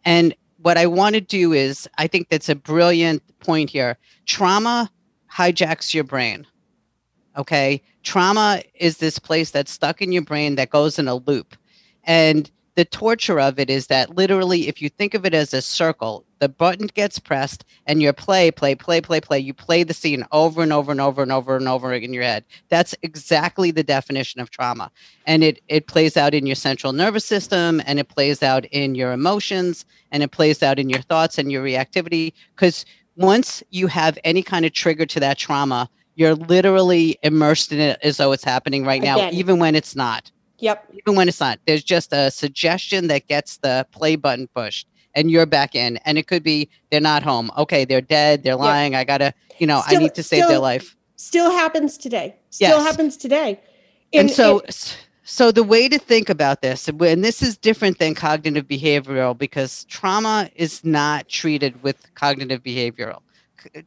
And 0.03 0.33
what 0.57 0.75
I 0.75 0.87
want 0.87 1.13
to 1.13 1.21
do 1.21 1.53
is, 1.53 1.87
I 1.99 2.07
think 2.07 2.29
that's 2.29 2.49
a 2.49 2.55
brilliant 2.55 3.21
point 3.39 3.69
here. 3.69 3.97
Trauma 4.25 4.89
hijacks 5.31 5.93
your 5.93 6.03
brain. 6.03 6.47
Okay. 7.37 7.83
Trauma 8.01 8.63
is 8.73 8.97
this 8.97 9.19
place 9.19 9.51
that's 9.51 9.71
stuck 9.71 10.01
in 10.01 10.11
your 10.11 10.23
brain 10.23 10.55
that 10.55 10.71
goes 10.71 10.97
in 10.97 11.07
a 11.07 11.15
loop. 11.15 11.55
And 12.03 12.49
the 12.79 12.85
torture 12.85 13.41
of 13.41 13.59
it 13.59 13.69
is 13.69 13.87
that 13.87 14.15
literally, 14.15 14.69
if 14.69 14.81
you 14.81 14.87
think 14.87 15.13
of 15.13 15.25
it 15.25 15.33
as 15.33 15.53
a 15.53 15.61
circle, 15.61 16.23
the 16.39 16.47
button 16.47 16.87
gets 16.87 17.19
pressed 17.19 17.65
and 17.85 18.01
you 18.01 18.13
play, 18.13 18.51
play, 18.51 18.73
play, 18.73 19.01
play, 19.01 19.19
play. 19.19 19.37
You 19.37 19.53
play 19.53 19.83
the 19.83 19.93
scene 19.93 20.25
over 20.31 20.63
and 20.63 20.71
over 20.71 20.89
and 20.89 21.01
over 21.01 21.21
and 21.21 21.29
over 21.29 21.57
and 21.57 21.67
over 21.67 21.93
in 21.93 22.13
your 22.13 22.23
head. 22.23 22.45
That's 22.69 22.95
exactly 23.01 23.71
the 23.71 23.83
definition 23.83 24.39
of 24.39 24.49
trauma. 24.49 24.91
And 25.25 25.43
it, 25.43 25.59
it 25.67 25.87
plays 25.87 26.15
out 26.15 26.33
in 26.33 26.45
your 26.45 26.55
central 26.55 26.93
nervous 26.93 27.25
system 27.25 27.81
and 27.85 27.99
it 27.99 28.07
plays 28.07 28.41
out 28.41 28.63
in 28.67 28.95
your 28.95 29.11
emotions 29.11 29.83
and 30.13 30.23
it 30.23 30.31
plays 30.31 30.63
out 30.63 30.79
in 30.79 30.89
your 30.89 31.01
thoughts 31.01 31.37
and 31.37 31.51
your 31.51 31.65
reactivity. 31.65 32.31
Because 32.55 32.85
once 33.17 33.61
you 33.71 33.87
have 33.87 34.17
any 34.23 34.41
kind 34.41 34.65
of 34.65 34.71
trigger 34.71 35.05
to 35.07 35.19
that 35.19 35.37
trauma, 35.37 35.89
you're 36.15 36.35
literally 36.35 37.19
immersed 37.23 37.73
in 37.73 37.81
it 37.81 37.99
as 38.03 38.15
though 38.15 38.31
it's 38.31 38.45
happening 38.45 38.85
right 38.85 39.01
now, 39.01 39.17
Again. 39.17 39.33
even 39.33 39.59
when 39.59 39.75
it's 39.75 39.97
not. 39.97 40.31
Yep. 40.59 40.93
Even 40.93 41.15
when 41.15 41.27
it's 41.27 41.39
not, 41.39 41.59
there's 41.65 41.83
just 41.83 42.13
a 42.13 42.31
suggestion 42.31 43.07
that 43.07 43.27
gets 43.27 43.57
the 43.57 43.85
play 43.91 44.15
button 44.15 44.47
pushed 44.47 44.87
and 45.15 45.31
you're 45.31 45.45
back 45.45 45.75
in. 45.75 45.97
And 46.05 46.17
it 46.17 46.27
could 46.27 46.43
be 46.43 46.69
they're 46.91 47.01
not 47.01 47.23
home. 47.23 47.51
Okay, 47.57 47.85
they're 47.85 48.01
dead. 48.01 48.43
They're 48.43 48.55
lying. 48.55 48.93
Yep. 48.93 49.01
I 49.01 49.03
gotta, 49.03 49.33
you 49.57 49.67
know, 49.67 49.81
still, 49.81 49.97
I 49.97 50.01
need 50.01 50.15
to 50.15 50.23
save 50.23 50.39
still, 50.39 50.49
their 50.49 50.59
life. 50.59 50.95
Still 51.15 51.51
happens 51.51 51.97
today. 51.97 52.35
Still 52.49 52.77
yes. 52.77 52.83
happens 52.83 53.17
today. 53.17 53.59
In, 54.11 54.21
and 54.21 54.31
so, 54.31 54.61
so 55.23 55.51
the 55.51 55.63
way 55.63 55.87
to 55.87 55.99
think 55.99 56.29
about 56.29 56.61
this, 56.61 56.87
and 56.87 57.23
this 57.23 57.41
is 57.41 57.57
different 57.57 57.99
than 57.99 58.15
cognitive 58.15 58.67
behavioral 58.67 59.37
because 59.37 59.85
trauma 59.85 60.49
is 60.55 60.83
not 60.83 61.27
treated 61.29 61.81
with 61.83 62.13
cognitive 62.15 62.63
behavioral. 62.63 63.19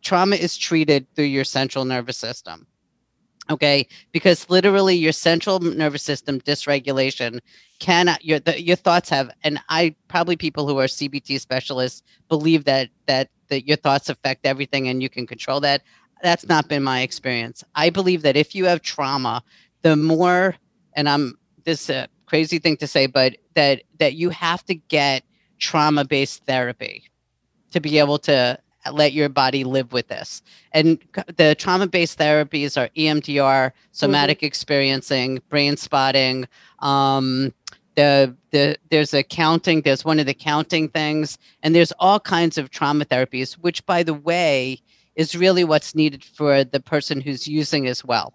Trauma 0.03 0.37
is 0.37 0.57
treated 0.57 1.07
through 1.15 1.25
your 1.25 1.45
central 1.45 1.85
nervous 1.85 2.19
system 2.19 2.67
okay? 3.51 3.87
Because 4.13 4.49
literally 4.49 4.97
your 4.97 5.13
central 5.13 5.61
nervous 5.61 6.03
system 6.03 6.41
dysregulation 6.41 7.41
cannot 7.79 8.17
uh, 8.17 8.23
your 8.23 8.39
the, 8.39 8.63
your 8.63 8.77
thoughts 8.77 9.09
have 9.09 9.29
and 9.43 9.59
i 9.69 9.93
probably 10.07 10.37
people 10.37 10.69
who 10.69 10.79
are 10.79 10.87
CBT 10.87 11.41
specialists 11.41 12.03
believe 12.29 12.65
that 12.65 12.91
that 13.07 13.29
that 13.49 13.67
your 13.67 13.77
thoughts 13.77 14.09
affect 14.09 14.47
everything 14.47 14.89
and 14.89 15.03
you 15.03 15.11
can 15.11 15.27
control 15.27 15.61
that. 15.61 15.83
That's 16.23 16.49
not 16.49 16.69
been 16.69 16.85
my 16.85 17.03
experience. 17.03 17.65
I 17.75 17.91
believe 17.91 18.23
that 18.23 18.37
if 18.37 18.55
you 18.55 18.67
have 18.67 18.83
trauma 18.83 19.43
the 19.83 19.97
more 19.97 20.55
and 20.95 21.09
i'm 21.09 21.39
this 21.65 21.91
a 21.91 22.09
crazy 22.27 22.59
thing 22.59 22.77
to 22.79 22.87
say 22.87 23.07
but 23.07 23.37
that 23.55 23.83
that 23.99 24.15
you 24.15 24.31
have 24.31 24.65
to 24.65 24.75
get 24.75 25.23
trauma 25.59 26.05
based 26.05 26.45
therapy 26.47 27.05
to 27.71 27.81
be 27.81 27.99
able 27.99 28.19
to 28.19 28.59
let 28.91 29.13
your 29.13 29.29
body 29.29 29.65
live 29.65 29.93
with 29.93 30.09
this. 30.09 30.43
And 30.73 30.99
the 31.37 31.55
trauma 31.55 31.87
based 31.87 32.19
therapies 32.19 32.81
are 32.81 32.89
EMDR, 32.97 33.73
somatic 33.93 34.39
mm-hmm. 34.39 34.47
experiencing, 34.47 35.41
brain 35.49 35.77
spotting. 35.77 36.49
Um, 36.81 37.53
the, 37.95 38.35
the 38.51 38.77
there's 38.91 39.13
a 39.13 39.23
counting 39.23 39.83
there's 39.83 40.05
one 40.05 40.19
of 40.19 40.27
the 40.27 40.35
counting 40.35 40.89
things 40.89 41.39
and 41.63 41.75
there's 41.75 41.93
all 41.99 42.19
kinds 42.19 42.57
of 42.57 42.71
trauma 42.71 43.05
therapies 43.05 43.53
which 43.55 43.85
by 43.85 44.03
the 44.03 44.15
way 44.15 44.81
is 45.15 45.37
really 45.37 45.63
what's 45.63 45.95
needed 45.95 46.25
for 46.25 46.65
the 46.65 46.81
person 46.81 47.21
who's 47.21 47.47
using 47.47 47.87
as 47.87 48.03
well 48.03 48.33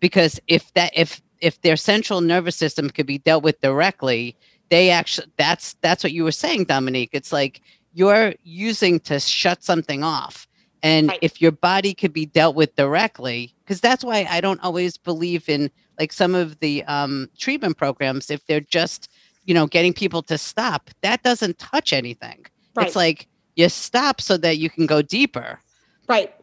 because 0.00 0.40
if 0.48 0.72
that 0.72 0.90
if 0.94 1.20
if 1.40 1.60
their 1.60 1.76
central 1.76 2.22
nervous 2.22 2.56
system 2.56 2.88
could 2.88 3.06
be 3.06 3.18
dealt 3.18 3.44
with 3.44 3.60
directly 3.60 4.34
they 4.70 4.90
actually 4.90 5.26
that's 5.36 5.74
that's 5.82 6.02
what 6.02 6.12
you 6.12 6.24
were 6.24 6.32
saying 6.32 6.64
dominique 6.64 7.10
it's 7.12 7.32
like 7.32 7.60
you're 7.96 8.34
using 8.44 9.00
to 9.00 9.18
shut 9.18 9.64
something 9.64 10.04
off. 10.04 10.46
And 10.82 11.08
right. 11.08 11.18
if 11.22 11.40
your 11.40 11.50
body 11.50 11.94
could 11.94 12.12
be 12.12 12.26
dealt 12.26 12.54
with 12.54 12.76
directly, 12.76 13.54
because 13.64 13.80
that's 13.80 14.04
why 14.04 14.26
I 14.28 14.42
don't 14.42 14.62
always 14.62 14.98
believe 14.98 15.48
in 15.48 15.70
like 15.98 16.12
some 16.12 16.34
of 16.34 16.60
the 16.60 16.84
um, 16.84 17.30
treatment 17.38 17.78
programs, 17.78 18.30
if 18.30 18.44
they're 18.44 18.60
just, 18.60 19.10
you 19.46 19.54
know, 19.54 19.66
getting 19.66 19.94
people 19.94 20.22
to 20.24 20.36
stop, 20.36 20.90
that 21.00 21.22
doesn't 21.22 21.58
touch 21.58 21.94
anything. 21.94 22.44
Right. 22.74 22.86
It's 22.86 22.96
like 22.96 23.28
you 23.56 23.70
stop 23.70 24.20
so 24.20 24.36
that 24.36 24.58
you 24.58 24.68
can 24.68 24.84
go 24.84 25.00
deeper. 25.00 25.58
Right. 26.06 26.34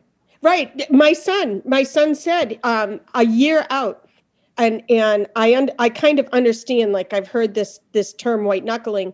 Right. 0.41 0.89
My 0.91 1.13
son, 1.13 1.61
my 1.65 1.83
son 1.83 2.15
said 2.15 2.59
um, 2.63 2.99
a 3.13 3.27
year 3.27 3.67
out, 3.69 4.09
and 4.57 4.81
and 4.89 5.27
I 5.35 5.55
un- 5.55 5.71
I 5.77 5.89
kind 5.89 6.17
of 6.17 6.27
understand. 6.29 6.93
Like 6.93 7.13
I've 7.13 7.27
heard 7.27 7.53
this 7.53 7.79
this 7.91 8.11
term 8.11 8.43
white 8.43 8.65
knuckling, 8.65 9.13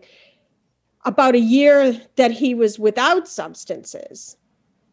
about 1.04 1.34
a 1.34 1.40
year 1.40 2.00
that 2.16 2.30
he 2.30 2.54
was 2.54 2.78
without 2.78 3.26
substances, 3.26 4.36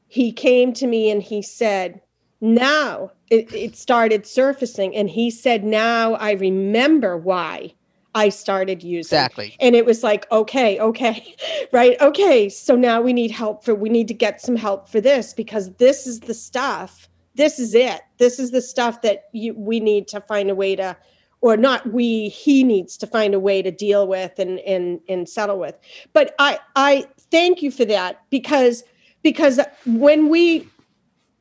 he 0.07 0.31
came 0.31 0.73
to 0.73 0.87
me 0.87 1.09
and 1.11 1.21
he 1.21 1.41
said, 1.41 2.01
Now 2.39 3.11
it, 3.29 3.51
it, 3.53 3.75
started 3.75 4.25
surfacing. 4.25 4.95
And 4.95 5.09
he 5.09 5.29
said, 5.29 5.63
Now 5.63 6.13
I 6.13 6.31
remember 6.31 7.17
why 7.17 7.73
I 8.15 8.29
started 8.29 8.81
using. 8.81 9.17
Exactly. 9.17 9.55
And 9.59 9.75
it 9.75 9.85
was 9.85 10.01
like, 10.01 10.29
okay, 10.31 10.79
okay, 10.79 11.35
right. 11.71 11.99
Okay. 12.01 12.49
So 12.49 12.75
now 12.75 13.01
we 13.01 13.13
need 13.13 13.31
help 13.31 13.63
for, 13.63 13.75
we 13.75 13.89
need 13.89 14.07
to 14.07 14.13
get 14.13 14.41
some 14.41 14.55
help 14.55 14.89
for 14.89 14.99
this 14.99 15.33
because 15.33 15.73
this 15.75 16.07
is 16.07 16.21
the 16.21 16.33
stuff. 16.33 17.09
This 17.35 17.59
is 17.59 17.75
it. 17.75 18.01
This 18.17 18.39
is 18.39 18.49
the 18.49 18.61
stuff 18.61 19.03
that 19.03 19.25
you, 19.33 19.53
we 19.53 19.79
need 19.79 20.07
to 20.07 20.21
find 20.21 20.49
a 20.49 20.55
way 20.55 20.75
to 20.75 20.97
or 21.41 21.55
not 21.57 21.91
we 21.91 22.29
he 22.29 22.63
needs 22.63 22.97
to 22.97 23.07
find 23.07 23.33
a 23.33 23.39
way 23.39 23.61
to 23.61 23.71
deal 23.71 24.07
with 24.07 24.37
and 24.39 24.59
and 24.59 24.99
and 25.07 25.29
settle 25.29 25.59
with. 25.59 25.77
But 26.13 26.35
i 26.39 26.59
i 26.75 27.05
thank 27.31 27.61
you 27.61 27.71
for 27.71 27.85
that 27.85 28.21
because 28.29 28.83
because 29.23 29.59
when 29.85 30.29
we 30.29 30.67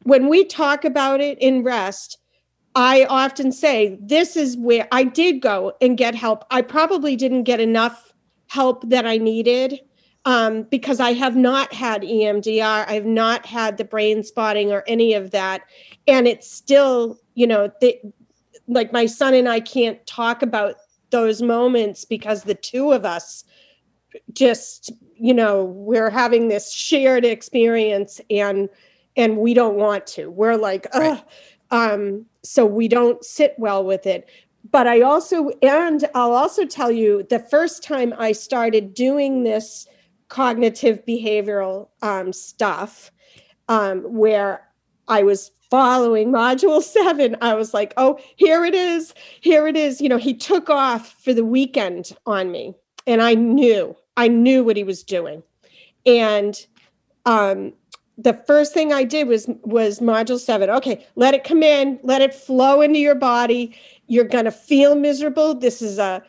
when 0.04 0.28
we 0.28 0.44
talk 0.44 0.84
about 0.84 1.20
it 1.20 1.38
in 1.38 1.62
rest 1.62 2.18
i 2.74 3.04
often 3.08 3.52
say 3.52 3.98
this 4.00 4.36
is 4.36 4.56
where 4.56 4.86
i 4.92 5.02
did 5.02 5.40
go 5.40 5.72
and 5.80 5.96
get 5.96 6.14
help. 6.14 6.44
I 6.50 6.62
probably 6.62 7.16
didn't 7.16 7.44
get 7.44 7.60
enough 7.60 8.12
help 8.48 8.88
that 8.90 9.06
i 9.06 9.16
needed 9.16 9.80
um, 10.26 10.64
because 10.64 11.00
i 11.00 11.12
have 11.12 11.36
not 11.36 11.72
had 11.72 12.02
EMDR 12.02 12.86
i've 12.88 13.06
not 13.06 13.46
had 13.46 13.78
the 13.78 13.84
brain 13.84 14.22
spotting 14.22 14.72
or 14.72 14.84
any 14.86 15.14
of 15.14 15.30
that. 15.30 15.62
And 16.06 16.28
it's 16.28 16.50
still 16.50 17.18
you 17.34 17.46
know 17.46 17.70
the, 17.80 17.98
like 18.68 18.92
my 18.92 19.06
son 19.06 19.34
and 19.34 19.48
I 19.48 19.60
can't 19.60 20.04
talk 20.06 20.42
about 20.42 20.76
those 21.10 21.42
moments 21.42 22.04
because 22.04 22.42
the 22.42 22.54
two 22.54 22.92
of 22.92 23.04
us 23.04 23.44
just 24.32 24.92
you 25.14 25.34
know 25.34 25.64
we're 25.64 26.10
having 26.10 26.48
this 26.48 26.72
shared 26.72 27.24
experience 27.24 28.20
and 28.30 28.68
and 29.16 29.38
we 29.38 29.54
don't 29.54 29.76
want 29.76 30.06
to. 30.08 30.30
We're 30.30 30.56
like 30.56 30.86
right. 30.94 31.22
um 31.70 32.26
so 32.42 32.66
we 32.66 32.88
don't 32.88 33.24
sit 33.24 33.54
well 33.58 33.84
with 33.84 34.06
it. 34.06 34.28
But 34.70 34.88
i 34.88 35.00
also 35.00 35.50
and 35.62 36.04
i'll 36.14 36.34
also 36.34 36.64
tell 36.64 36.90
you 36.90 37.24
the 37.30 37.38
first 37.38 37.84
time 37.84 38.12
i 38.18 38.32
started 38.32 38.94
doing 38.94 39.44
this 39.44 39.86
cognitive 40.28 41.04
behavioral 41.06 41.88
um, 42.02 42.32
stuff 42.32 43.12
um, 43.68 44.00
where 44.02 44.68
i 45.06 45.22
was 45.22 45.52
following 45.76 46.32
module 46.32 46.82
seven, 46.82 47.36
I 47.42 47.52
was 47.52 47.74
like, 47.74 47.92
oh, 47.98 48.18
here 48.36 48.64
it 48.64 48.74
is. 48.74 49.12
Here 49.42 49.66
it 49.66 49.76
is. 49.76 50.00
You 50.00 50.08
know, 50.08 50.16
he 50.16 50.32
took 50.32 50.70
off 50.70 51.22
for 51.22 51.34
the 51.34 51.44
weekend 51.44 52.12
on 52.24 52.50
me. 52.50 52.74
And 53.06 53.20
I 53.20 53.34
knew, 53.34 53.94
I 54.16 54.26
knew 54.28 54.64
what 54.64 54.78
he 54.78 54.84
was 54.84 55.02
doing. 55.02 55.42
And 56.06 56.66
um, 57.26 57.74
the 58.16 58.32
first 58.46 58.72
thing 58.72 58.94
I 58.94 59.04
did 59.04 59.28
was 59.28 59.50
was 59.64 60.00
module 60.00 60.38
seven. 60.38 60.70
Okay, 60.70 61.04
let 61.14 61.34
it 61.34 61.44
come 61.44 61.62
in, 61.62 62.00
let 62.02 62.22
it 62.22 62.34
flow 62.34 62.80
into 62.80 62.98
your 62.98 63.14
body. 63.14 63.76
You're 64.06 64.24
gonna 64.24 64.52
feel 64.52 64.94
miserable. 64.94 65.54
This 65.54 65.82
is 65.82 65.98
a 65.98 66.22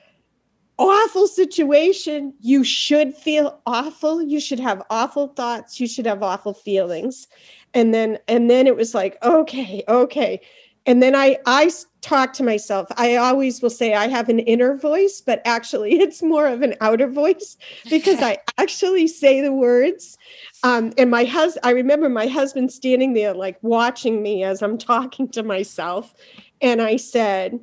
awful 0.77 1.25
situation. 1.25 2.33
You 2.41 2.65
should 2.65 3.15
feel 3.15 3.61
awful. 3.65 4.21
You 4.21 4.41
should 4.41 4.59
have 4.59 4.83
awful 4.89 5.29
thoughts. 5.29 5.79
You 5.79 5.87
should 5.87 6.05
have 6.05 6.21
awful 6.21 6.53
feelings. 6.53 7.27
And 7.73 7.93
then 7.93 8.17
and 8.27 8.49
then 8.49 8.67
it 8.67 8.75
was 8.75 8.93
like, 8.93 9.17
okay, 9.23 9.83
okay. 9.87 10.41
And 10.85 11.03
then 11.03 11.15
I 11.15 11.37
I 11.45 11.69
talk 12.01 12.31
to 12.33 12.43
myself. 12.43 12.87
I 12.95 13.17
always 13.17 13.61
will 13.61 13.69
say 13.69 13.93
I 13.93 14.07
have 14.07 14.29
an 14.29 14.39
inner 14.39 14.77
voice, 14.77 15.21
but 15.23 15.41
actually 15.45 15.99
it's 15.99 16.23
more 16.23 16.47
of 16.47 16.61
an 16.61 16.75
outer 16.81 17.07
voice 17.07 17.57
because 17.89 18.21
I 18.21 18.37
actually 18.57 19.07
say 19.07 19.41
the 19.41 19.51
words. 19.51 20.17
Um, 20.63 20.93
and 20.97 21.11
my 21.11 21.25
husband, 21.25 21.65
I 21.65 21.71
remember 21.71 22.09
my 22.09 22.27
husband 22.27 22.71
standing 22.71 23.13
there 23.13 23.33
like 23.33 23.57
watching 23.61 24.23
me 24.23 24.43
as 24.43 24.61
I'm 24.61 24.77
talking 24.77 25.27
to 25.29 25.43
myself. 25.43 26.13
And 26.61 26.81
I 26.81 26.95
said, 26.95 27.59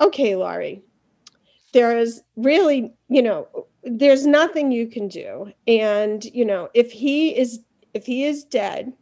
okay, 0.00 0.36
Laurie, 0.36 0.82
there 1.72 1.98
is 1.98 2.22
really, 2.36 2.92
you 3.08 3.22
know, 3.22 3.48
there's 3.82 4.26
nothing 4.26 4.70
you 4.70 4.86
can 4.86 5.08
do. 5.08 5.52
And, 5.66 6.24
you 6.24 6.44
know, 6.44 6.68
if 6.74 6.92
he 6.92 7.36
is, 7.36 7.60
if 7.94 8.06
he 8.06 8.24
is 8.24 8.44
dead, 8.44 8.92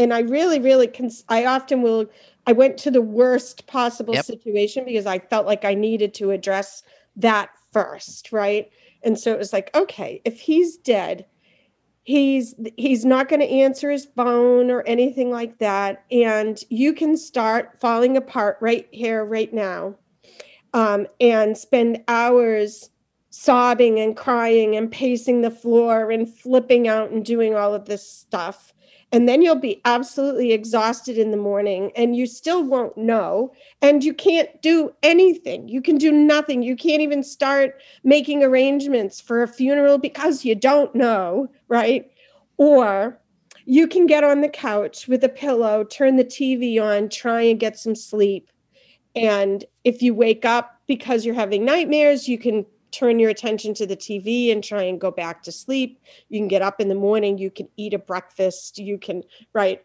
and 0.00 0.14
I 0.14 0.20
really, 0.20 0.58
really, 0.58 0.86
cons- 0.86 1.24
I 1.28 1.44
often 1.44 1.82
will 1.82 2.06
I 2.46 2.52
went 2.52 2.78
to 2.78 2.90
the 2.90 3.02
worst 3.02 3.66
possible 3.66 4.14
yep. 4.14 4.24
situation 4.24 4.86
because 4.86 5.06
I 5.06 5.18
felt 5.18 5.46
like 5.46 5.64
I 5.64 5.74
needed 5.74 6.14
to 6.14 6.30
address 6.30 6.82
that 7.16 7.50
first, 7.70 8.32
right? 8.32 8.70
And 9.02 9.18
so 9.18 9.30
it 9.32 9.38
was 9.38 9.52
like, 9.52 9.70
okay, 9.74 10.22
if 10.24 10.40
he's 10.40 10.78
dead, 10.78 11.26
he's 12.04 12.54
he's 12.78 13.04
not 13.04 13.28
going 13.28 13.40
to 13.40 13.46
answer 13.46 13.90
his 13.90 14.06
phone 14.16 14.70
or 14.70 14.82
anything 14.86 15.30
like 15.30 15.58
that 15.58 16.02
and 16.10 16.64
you 16.70 16.94
can 16.94 17.14
start 17.14 17.78
falling 17.78 18.16
apart 18.16 18.56
right 18.60 18.88
here 18.90 19.22
right 19.22 19.52
now 19.52 19.94
um, 20.72 21.06
and 21.20 21.58
spend 21.58 22.02
hours 22.08 22.88
sobbing 23.28 24.00
and 24.00 24.16
crying 24.16 24.74
and 24.76 24.90
pacing 24.90 25.42
the 25.42 25.50
floor 25.50 26.10
and 26.10 26.34
flipping 26.34 26.88
out 26.88 27.10
and 27.10 27.24
doing 27.24 27.54
all 27.54 27.74
of 27.74 27.84
this 27.84 28.10
stuff 28.10 28.72
and 29.12 29.28
then 29.28 29.42
you'll 29.42 29.56
be 29.56 29.80
absolutely 29.84 30.52
exhausted 30.52 31.18
in 31.18 31.30
the 31.30 31.36
morning 31.36 31.90
and 31.96 32.14
you 32.14 32.26
still 32.26 32.62
won't 32.62 32.96
know 32.96 33.52
and 33.82 34.04
you 34.04 34.14
can't 34.14 34.62
do 34.62 34.92
anything. 35.02 35.68
You 35.68 35.82
can 35.82 35.98
do 35.98 36.12
nothing. 36.12 36.62
You 36.62 36.76
can't 36.76 37.02
even 37.02 37.22
start 37.22 37.80
making 38.04 38.44
arrangements 38.44 39.20
for 39.20 39.42
a 39.42 39.48
funeral 39.48 39.98
because 39.98 40.44
you 40.44 40.54
don't 40.54 40.94
know 40.94 41.48
right? 41.68 42.10
Or 42.56 43.18
you 43.64 43.86
can 43.86 44.06
get 44.06 44.24
on 44.24 44.40
the 44.40 44.48
couch 44.48 45.08
with 45.08 45.24
a 45.24 45.28
pillow 45.28 45.84
turn 45.84 46.16
the 46.16 46.24
tv 46.24 46.80
on 46.80 47.08
try 47.08 47.42
and 47.42 47.58
get 47.58 47.78
some 47.78 47.94
sleep. 47.94 48.50
And 49.16 49.64
if 49.84 50.02
you 50.02 50.14
wake 50.14 50.44
up 50.44 50.80
because 50.86 51.24
you're 51.24 51.34
having 51.34 51.64
nightmares 51.64 52.28
you 52.28 52.38
can 52.38 52.64
turn 52.90 53.18
your 53.18 53.30
attention 53.30 53.74
to 53.74 53.86
the 53.86 53.96
TV 53.96 54.52
and 54.52 54.62
try 54.62 54.82
and 54.82 55.00
go 55.00 55.10
back 55.10 55.42
to 55.44 55.52
sleep. 55.52 56.00
You 56.28 56.38
can 56.40 56.48
get 56.48 56.62
up 56.62 56.80
in 56.80 56.88
the 56.88 56.94
morning, 56.94 57.38
you 57.38 57.50
can 57.50 57.68
eat 57.76 57.94
a 57.94 57.98
breakfast, 57.98 58.78
you 58.78 58.98
can, 58.98 59.22
right? 59.52 59.84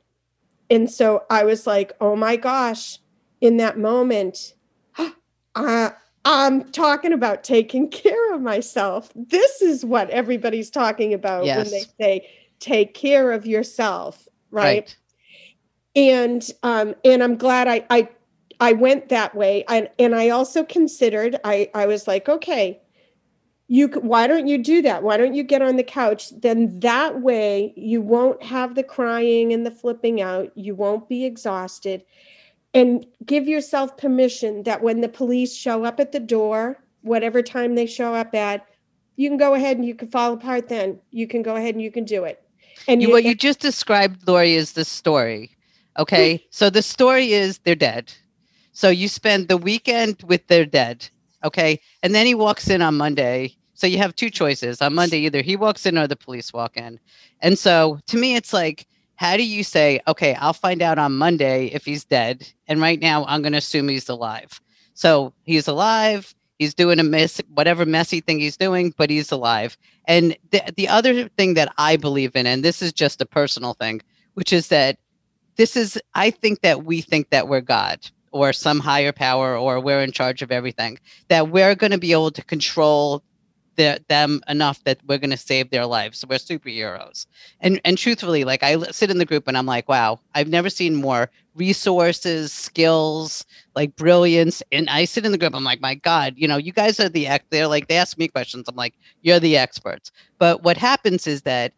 And 0.70 0.90
so 0.90 1.24
I 1.30 1.44
was 1.44 1.68
like, 1.68 1.94
oh 2.02 2.16
my 2.16 2.36
gosh, 2.36 3.00
in 3.42 3.58
that 3.58 3.78
moment, 3.78 4.54
uh, 5.56 5.90
I'm 6.26 6.72
talking 6.72 7.14
about 7.14 7.44
taking 7.44 7.90
care 7.92 8.34
of 8.34 8.42
myself. 8.42 9.12
This 9.16 9.62
is 9.62 9.86
what 9.86 10.10
everybody's 10.10 10.70
talking 10.70 11.14
about 11.14 11.46
yes. 11.46 11.58
when 11.58 11.72
they 11.72 11.86
say 12.00 12.30
take 12.60 12.94
care 12.94 13.32
of 13.32 13.46
yourself, 13.46 14.28
right? 14.52 14.64
right. 14.64 14.98
And 15.96 16.52
um, 16.64 16.96
and 17.06 17.24
I'm 17.24 17.38
glad 17.38 17.68
I 17.70 17.86
I 17.90 18.10
I 18.60 18.74
went 18.74 19.10
that 19.10 19.36
way. 19.36 19.64
And 19.70 19.90
and 19.98 20.16
I 20.16 20.30
also 20.30 20.64
considered 20.64 21.40
I 21.44 21.70
I 21.74 21.86
was 21.86 22.08
like, 22.08 22.28
okay, 22.28 22.82
you 23.68 23.88
why 23.88 24.28
don't 24.28 24.48
you 24.48 24.58
do 24.58 24.82
that? 24.84 25.04
Why 25.04 25.18
don't 25.18 25.34
you 25.34 25.44
get 25.44 25.62
on 25.62 25.76
the 25.76 25.84
couch? 25.84 26.30
Then 26.40 26.80
that 26.82 27.22
way 27.22 27.74
you 27.76 28.02
won't 28.02 28.42
have 28.44 28.76
the 28.76 28.84
crying 28.84 29.54
and 29.54 29.66
the 29.66 29.72
flipping 29.72 30.22
out. 30.22 30.52
You 30.56 30.76
won't 30.76 31.10
be 31.10 31.26
exhausted. 31.26 32.04
And 32.74 33.06
give 33.26 33.48
yourself 33.48 33.98
permission 33.98 34.64
that 34.64 34.84
when 34.84 35.02
the 35.02 35.10
police 35.10 35.56
show 35.56 35.86
up 35.86 36.00
at 36.00 36.12
the 36.12 36.20
door 36.20 36.78
whatever 37.02 37.42
time 37.44 37.76
they 37.76 37.86
show 37.86 38.16
up 38.16 38.34
at 38.34 38.66
you 39.16 39.30
can 39.30 39.38
go 39.38 39.54
ahead 39.54 39.78
and 39.78 39.86
you 39.86 39.96
can 39.96 40.10
fall 40.10 40.34
apart 40.34 40.68
then. 40.68 41.00
You 41.12 41.28
can 41.28 41.42
go 41.42 41.56
ahead 41.56 41.76
and 41.76 41.82
you 41.82 41.92
can 41.92 42.04
do 42.04 42.26
it. 42.26 42.44
And 42.88 43.02
you, 43.02 43.08
you 43.08 43.14
what 43.14 43.24
you 43.24 43.34
just 43.34 43.60
described 43.60 44.28
lori 44.28 44.56
is 44.56 44.74
the 44.74 44.84
story 44.84 45.56
okay? 45.98 46.38
Hmm. 46.38 46.44
So 46.50 46.70
the 46.70 46.82
story 46.82 47.32
is 47.34 47.60
they're 47.60 47.76
dead. 47.76 48.14
So 48.74 48.90
you 48.90 49.08
spend 49.08 49.48
the 49.48 49.58
weekend 49.58 50.24
with 50.28 50.48
their 50.48 50.66
dead 50.66 51.10
Okay. 51.44 51.80
And 52.04 52.16
then 52.16 52.26
he 52.26 52.36
walks 52.36 52.70
in 52.70 52.82
on 52.82 52.96
Monday. 52.96 53.56
So 53.74 53.88
you 53.88 53.98
have 53.98 54.16
two 54.16 54.30
choices. 54.30 54.82
On 54.82 54.94
Monday, 54.94 55.20
either 55.20 55.42
he 55.42 55.56
walks 55.56 55.86
in 55.86 55.98
or 55.98 56.08
the 56.08 56.16
police 56.16 56.54
walk 56.54 56.78
in. 56.78 57.00
And 57.42 57.60
so 57.60 58.00
to 58.08 58.18
me, 58.18 58.36
it's 58.36 58.54
like, 58.54 58.88
how 59.18 59.38
do 59.38 59.44
you 59.44 59.64
say, 59.64 60.00
okay, 60.08 60.36
I'll 60.36 60.54
find 60.54 60.82
out 60.82 60.98
on 60.98 61.18
Monday 61.18 61.68
if 61.68 61.86
he's 61.86 62.04
dead. 62.04 62.52
And 62.68 62.82
right 62.82 63.00
now, 63.00 63.26
I'm 63.26 63.42
going 63.42 63.54
to 63.54 63.60
assume 63.60 63.88
he's 63.88 64.10
alive. 64.10 64.60
So 64.94 65.34
he's 65.44 65.68
alive. 65.68 66.34
He's 66.60 66.74
doing 66.74 67.00
a 67.00 67.04
mess, 67.04 67.42
whatever 67.54 67.86
messy 67.86 68.22
thing 68.22 68.40
he's 68.40 68.58
doing, 68.58 68.94
but 68.98 69.10
he's 69.10 69.32
alive. 69.32 69.78
And 70.06 70.38
the, 70.52 70.62
the 70.76 70.88
other 70.88 71.28
thing 71.30 71.54
that 71.56 71.74
I 71.78 71.98
believe 71.98 72.36
in, 72.36 72.48
and 72.48 72.64
this 72.64 72.82
is 72.82 72.94
just 72.94 73.22
a 73.22 73.26
personal 73.26 73.74
thing, 73.74 74.02
which 74.36 74.54
is 74.54 74.70
that 74.70 74.98
this 75.58 75.76
is, 75.76 76.00
I 76.14 76.32
think 76.32 76.62
that 76.62 76.86
we 76.86 77.02
think 77.02 77.30
that 77.30 77.48
we're 77.48 77.62
God 77.62 78.00
or 78.36 78.52
some 78.52 78.82
higher 78.82 79.14
power 79.14 79.58
or 79.58 79.80
we're 79.80 80.02
in 80.02 80.12
charge 80.12 80.42
of 80.42 80.52
everything 80.52 81.00
that 81.30 81.48
we're 81.52 81.74
going 81.74 81.94
to 81.94 81.98
be 81.98 82.12
able 82.12 82.30
to 82.30 82.44
control 82.44 83.24
the, 83.78 84.04
them 84.10 84.42
enough 84.50 84.84
that 84.84 85.00
we're 85.08 85.18
going 85.18 85.30
to 85.30 85.38
save 85.38 85.70
their 85.70 85.86
lives. 85.86 86.20
So 86.20 86.28
we're 86.30 86.36
superheroes. 86.36 87.28
And 87.62 87.80
and 87.86 87.98
truthfully 87.98 88.44
like 88.44 88.62
i 88.62 88.78
sit 88.92 89.10
in 89.10 89.20
the 89.20 89.26
group 89.26 89.48
and 89.48 89.58
i'm 89.58 89.66
like 89.66 89.88
wow 89.88 90.20
i've 90.36 90.50
never 90.50 90.70
seen 90.70 90.96
more 90.96 91.32
resources 91.56 92.52
skills 92.52 93.46
like 93.74 93.96
brilliance 93.96 94.62
and 94.74 94.90
i 94.90 95.06
sit 95.06 95.26
in 95.26 95.32
the 95.32 95.38
group 95.38 95.56
i'm 95.56 95.64
like 95.64 95.80
my 95.80 95.96
god 95.96 96.34
you 96.36 96.48
know 96.48 96.58
you 96.58 96.74
guys 96.74 97.00
are 97.00 97.08
the 97.08 97.28
ex 97.28 97.46
they're 97.50 97.68
like 97.68 97.88
they 97.88 97.96
ask 97.96 98.18
me 98.18 98.28
questions 98.28 98.68
i'm 98.68 98.76
like 98.76 98.94
you're 99.22 99.40
the 99.40 99.56
experts. 99.58 100.12
But 100.40 100.64
what 100.64 100.78
happens 100.78 101.26
is 101.26 101.44
that 101.44 101.72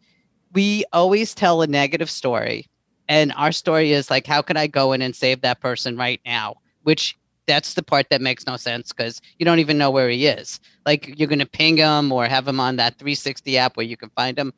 we 0.52 0.84
always 0.92 1.34
tell 1.34 1.62
a 1.62 1.66
negative 1.66 2.10
story 2.10 2.68
and 3.08 3.32
our 3.36 3.52
story 3.52 3.92
is 3.92 4.10
like 4.10 4.26
how 4.26 4.42
can 4.42 4.56
i 4.56 4.66
go 4.66 4.92
in 4.92 5.02
and 5.02 5.16
save 5.16 5.40
that 5.40 5.60
person 5.60 5.96
right 5.96 6.20
now? 6.24 6.56
Which 6.82 7.18
that's 7.48 7.74
the 7.74 7.82
part 7.82 8.10
that 8.10 8.20
makes 8.20 8.46
no 8.46 8.56
sense 8.56 8.92
because 8.92 9.20
you 9.38 9.44
don't 9.44 9.58
even 9.58 9.78
know 9.78 9.90
where 9.90 10.10
he 10.10 10.26
is. 10.26 10.60
Like 10.86 11.18
you're 11.18 11.28
going 11.28 11.38
to 11.40 11.46
ping 11.46 11.78
him 11.78 12.12
or 12.12 12.26
have 12.26 12.46
him 12.46 12.60
on 12.60 12.76
that 12.76 12.98
360 12.98 13.58
app 13.58 13.76
where 13.76 13.86
you 13.86 13.96
can 13.96 14.10
find 14.10 14.38
him. 14.38 14.52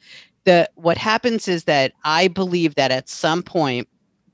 The 0.45 0.69
what 0.75 0.99
happens 0.99 1.49
is 1.49 1.65
that 1.65 1.93
i 2.05 2.29
believe 2.29 2.75
that 2.75 2.91
at 2.91 3.09
some 3.09 3.43
point 3.43 3.89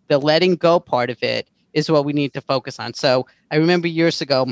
the 0.08 0.18
letting 0.18 0.56
go 0.56 0.80
part 0.80 1.10
of 1.10 1.22
it 1.22 1.48
is 1.72 1.90
what 1.90 2.04
we 2.04 2.12
need 2.12 2.32
to 2.32 2.40
focus 2.40 2.80
on. 2.80 2.94
So 2.94 3.26
i 3.50 3.56
remember 3.56 3.86
years 3.86 4.20
ago 4.20 4.46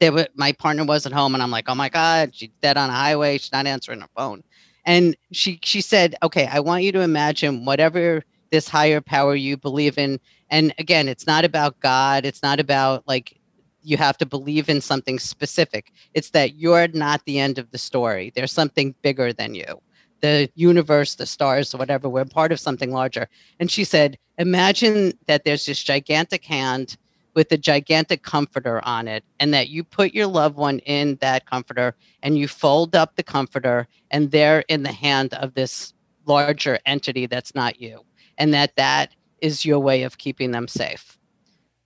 there 0.00 0.12
were, 0.12 0.26
my 0.34 0.52
partner 0.52 0.84
wasn't 0.84 1.14
home 1.14 1.34
and 1.34 1.42
i'm 1.42 1.50
like 1.50 1.68
oh 1.68 1.74
my 1.74 1.90
god 1.90 2.34
she's 2.34 2.50
dead 2.62 2.76
on 2.76 2.88
a 2.88 2.94
highway. 2.94 3.36
She's 3.38 3.52
not 3.52 3.66
answering 3.66 4.00
her 4.00 4.08
phone. 4.16 4.42
And 4.86 5.16
she 5.32 5.60
she 5.62 5.80
said 5.80 6.14
okay 6.22 6.46
i 6.50 6.60
want 6.60 6.84
you 6.84 6.92
to 6.92 7.00
imagine 7.00 7.64
whatever 7.64 8.22
this 8.54 8.68
higher 8.68 9.00
power 9.00 9.34
you 9.34 9.56
believe 9.56 9.98
in. 9.98 10.20
And 10.48 10.72
again 10.78 11.08
it's 11.08 11.26
not 11.26 11.44
about 11.44 11.80
god. 11.80 12.24
It's 12.24 12.40
not 12.40 12.60
about 12.60 13.02
like 13.08 13.40
you 13.82 13.96
have 13.96 14.16
to 14.18 14.26
believe 14.26 14.68
in 14.68 14.80
something 14.80 15.18
specific. 15.18 15.92
It's 16.14 16.30
that 16.30 16.54
you're 16.54 16.86
not 16.88 17.24
the 17.24 17.40
end 17.40 17.58
of 17.58 17.72
the 17.72 17.78
story. 17.78 18.32
There's 18.34 18.52
something 18.52 18.94
bigger 19.02 19.32
than 19.32 19.56
you. 19.56 19.82
The 20.20 20.48
universe 20.54 21.16
the 21.16 21.26
stars 21.26 21.74
whatever 21.74 22.08
we're 22.08 22.24
part 22.24 22.52
of 22.52 22.60
something 22.60 22.92
larger. 22.92 23.28
And 23.58 23.72
she 23.72 23.82
said 23.82 24.16
imagine 24.38 25.14
that 25.26 25.44
there's 25.44 25.66
this 25.66 25.82
gigantic 25.82 26.44
hand 26.44 26.96
with 27.34 27.50
a 27.50 27.58
gigantic 27.58 28.22
comforter 28.22 28.80
on 28.84 29.08
it 29.08 29.24
and 29.40 29.52
that 29.52 29.68
you 29.68 29.82
put 29.82 30.14
your 30.14 30.28
loved 30.28 30.56
one 30.56 30.78
in 30.80 31.16
that 31.16 31.44
comforter 31.50 31.96
and 32.22 32.38
you 32.38 32.46
fold 32.46 32.94
up 32.94 33.16
the 33.16 33.24
comforter 33.24 33.88
and 34.12 34.30
they're 34.30 34.60
in 34.68 34.84
the 34.84 34.92
hand 34.92 35.34
of 35.34 35.54
this 35.54 35.92
larger 36.24 36.78
entity 36.86 37.26
that's 37.26 37.56
not 37.56 37.80
you 37.80 38.04
and 38.38 38.52
that 38.54 38.76
that 38.76 39.14
is 39.40 39.64
your 39.64 39.78
way 39.78 40.02
of 40.02 40.18
keeping 40.18 40.50
them 40.50 40.68
safe. 40.68 41.18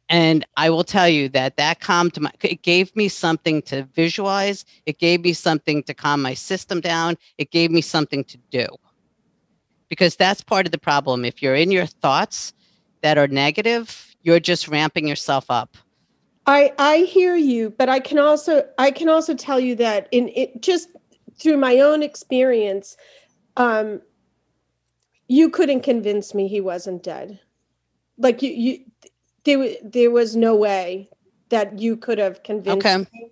And 0.08 0.46
I 0.56 0.70
will 0.70 0.84
tell 0.84 1.08
you 1.08 1.28
that 1.30 1.56
that 1.58 1.80
calmed 1.80 2.18
my, 2.18 2.30
it 2.42 2.62
gave 2.62 2.94
me 2.96 3.08
something 3.08 3.60
to 3.62 3.82
visualize. 3.94 4.64
It 4.86 4.98
gave 4.98 5.20
me 5.20 5.34
something 5.34 5.82
to 5.82 5.92
calm 5.92 6.22
my 6.22 6.34
system 6.34 6.80
down. 6.80 7.16
It 7.36 7.50
gave 7.50 7.70
me 7.70 7.82
something 7.82 8.24
to 8.24 8.38
do. 8.50 8.66
Because 9.90 10.16
that's 10.16 10.42
part 10.42 10.66
of 10.66 10.72
the 10.72 10.78
problem. 10.78 11.24
If 11.24 11.42
you're 11.42 11.54
in 11.54 11.70
your 11.70 11.86
thoughts 11.86 12.54
that 13.02 13.18
are 13.18 13.28
negative, 13.28 14.14
you're 14.22 14.40
just 14.40 14.68
ramping 14.68 15.06
yourself 15.06 15.46
up. 15.50 15.76
I 16.46 16.72
I 16.78 16.98
hear 16.98 17.36
you, 17.36 17.70
but 17.70 17.90
I 17.90 18.00
can 18.00 18.18
also 18.18 18.66
I 18.78 18.90
can 18.90 19.10
also 19.10 19.34
tell 19.34 19.60
you 19.60 19.74
that 19.76 20.08
in 20.10 20.30
it 20.34 20.62
just 20.62 20.88
through 21.38 21.58
my 21.58 21.80
own 21.80 22.02
experience, 22.02 22.96
um, 23.56 24.00
you 25.28 25.50
couldn't 25.50 25.82
convince 25.82 26.34
me 26.34 26.48
he 26.48 26.60
wasn't 26.60 27.02
dead. 27.02 27.38
Like 28.18 28.42
you, 28.42 28.50
you 28.50 28.84
there, 29.44 29.76
there 29.82 30.10
was 30.10 30.36
no 30.36 30.56
way 30.56 31.10
that 31.50 31.78
you 31.78 31.96
could 31.96 32.18
have 32.18 32.42
convinced 32.42 32.86
Okay. 32.86 33.06
me. 33.12 33.30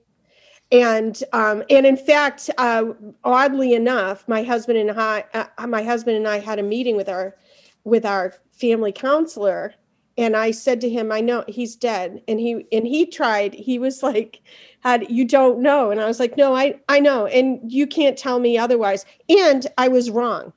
And 0.73 1.23
um, 1.33 1.63
and 1.71 1.87
in 1.87 1.97
fact, 1.97 2.51
uh, 2.59 2.87
oddly 3.25 3.75
enough, 3.75 4.27
my 4.29 4.43
husband 4.43 4.79
and 4.79 4.91
I, 4.91 5.25
uh, 5.35 5.67
my 5.67 5.83
husband 5.83 6.17
and 6.17 6.27
I 6.27 6.39
had 6.41 6.59
a 6.59 6.63
meeting 6.63 6.97
with 6.97 7.09
our 7.09 7.37
with 7.85 8.05
our 8.05 8.35
family 8.53 8.91
counselor, 8.91 9.75
and 10.19 10.37
I 10.37 10.51
said 10.51 10.81
to 10.81 10.89
him, 10.91 11.13
"I 11.13 11.21
know 11.21 11.45
he's 11.47 11.77
dead," 11.77 12.21
and 12.27 12.41
he 12.41 12.67
and 12.73 12.85
he 12.87 13.07
tried. 13.07 13.55
He 13.55 13.79
was 13.79 14.03
like, 14.03 14.41
"Had 14.81 15.09
you 15.09 15.25
don't 15.25 15.61
know?" 15.61 15.91
And 15.93 16.01
I 16.01 16.07
was 16.07 16.19
like, 16.19 16.37
"No, 16.37 16.57
I 16.57 16.81
I 16.89 16.99
know, 16.99 17.27
and 17.27 17.61
you 17.71 17.87
can't 17.87 18.19
tell 18.19 18.41
me 18.41 18.59
otherwise." 18.59 19.07
And 19.29 19.67
I 19.79 19.87
was 19.87 20.11
wrong, 20.11 20.53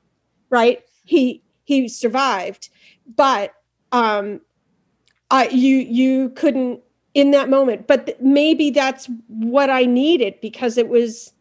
right? 0.50 0.82
He 1.10 1.42
he 1.64 1.88
survived, 1.88 2.68
but 3.16 3.52
um, 3.90 4.40
I 5.30 5.48
you 5.48 5.78
you 5.78 6.30
couldn't 6.30 6.80
in 7.14 7.32
that 7.32 7.48
moment 7.48 7.88
but 7.88 8.06
th- 8.06 8.18
maybe 8.20 8.70
that's 8.70 9.08
what 9.26 9.68
i 9.68 9.82
needed 9.84 10.32
because 10.40 10.78
it 10.78 10.88
was 10.88 11.32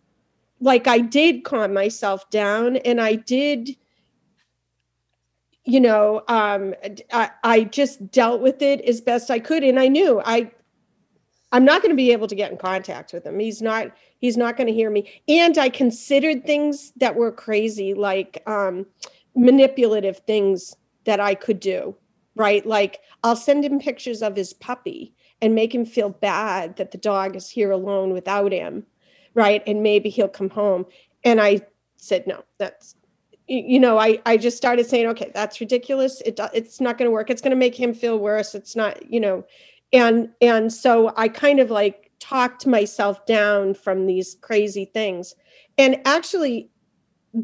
like 0.59 0.87
i 0.87 0.97
did 0.97 1.43
calm 1.43 1.71
myself 1.71 2.27
down 2.31 2.77
and 2.77 2.99
i 2.99 3.13
did 3.13 3.77
you 5.65 5.79
know 5.79 6.23
um 6.27 6.73
I, 7.13 7.29
I 7.43 7.63
just 7.65 8.09
dealt 8.09 8.41
with 8.41 8.63
it 8.63 8.81
as 8.81 8.99
best 8.99 9.29
i 9.29 9.37
could 9.37 9.63
and 9.63 9.79
i 9.79 9.87
knew 9.87 10.23
i 10.25 10.49
i'm 11.51 11.65
not 11.65 11.81
going 11.81 11.91
to 11.91 11.95
be 11.95 12.11
able 12.11 12.27
to 12.27 12.35
get 12.35 12.51
in 12.51 12.57
contact 12.57 13.13
with 13.13 13.25
him. 13.25 13.39
He's 13.39 13.61
not 13.61 13.91
he's 14.19 14.37
not 14.37 14.57
going 14.57 14.67
to 14.67 14.73
hear 14.73 14.89
me. 14.89 15.21
And 15.27 15.57
i 15.57 15.69
considered 15.69 16.45
things 16.45 16.93
that 16.97 17.15
were 17.15 17.31
crazy 17.31 17.93
like 17.93 18.41
um 18.47 18.85
manipulative 19.39 20.17
things 20.19 20.75
that 21.05 21.19
i 21.19 21.33
could 21.33 21.59
do 21.59 21.95
right? 22.35 22.65
Like 22.65 23.01
i'll 23.23 23.35
send 23.35 23.65
him 23.65 23.79
pictures 23.79 24.21
of 24.21 24.35
his 24.35 24.53
puppy 24.53 25.13
and 25.41 25.55
make 25.55 25.73
him 25.75 25.85
feel 25.85 26.09
bad 26.09 26.77
that 26.77 26.91
the 26.91 26.97
dog 26.97 27.35
is 27.35 27.49
here 27.49 27.71
alone 27.71 28.13
without 28.13 28.51
him 28.51 28.85
right? 29.33 29.61
And 29.67 29.83
maybe 29.83 30.09
he'll 30.09 30.27
come 30.27 30.49
home. 30.49 30.85
And 31.23 31.41
i 31.41 31.61
said 31.97 32.25
no 32.25 32.43
that's 32.57 32.95
you 33.47 33.77
know 33.77 33.97
i 33.97 34.17
i 34.25 34.37
just 34.37 34.55
started 34.55 34.85
saying 34.85 35.07
okay 35.07 35.31
that's 35.33 35.59
ridiculous. 35.59 36.21
It 36.21 36.39
it's 36.53 36.79
not 36.79 36.97
going 36.97 37.07
to 37.07 37.11
work. 37.11 37.29
It's 37.29 37.41
going 37.41 37.51
to 37.51 37.57
make 37.57 37.75
him 37.75 37.93
feel 37.93 38.17
worse. 38.19 38.55
It's 38.55 38.75
not 38.75 39.11
you 39.11 39.19
know. 39.19 39.43
And 39.91 40.29
and 40.41 40.71
so 40.71 41.13
i 41.17 41.27
kind 41.27 41.59
of 41.59 41.69
like 41.69 42.11
talked 42.19 42.65
myself 42.67 43.25
down 43.25 43.73
from 43.73 44.05
these 44.05 44.37
crazy 44.41 44.85
things. 44.85 45.35
And 45.77 45.99
actually 46.05 46.69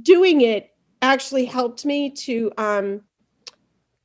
doing 0.02 0.42
it 0.42 0.75
actually 1.06 1.46
helped 1.46 1.86
me 1.86 2.10
to 2.10 2.52
um 2.58 3.02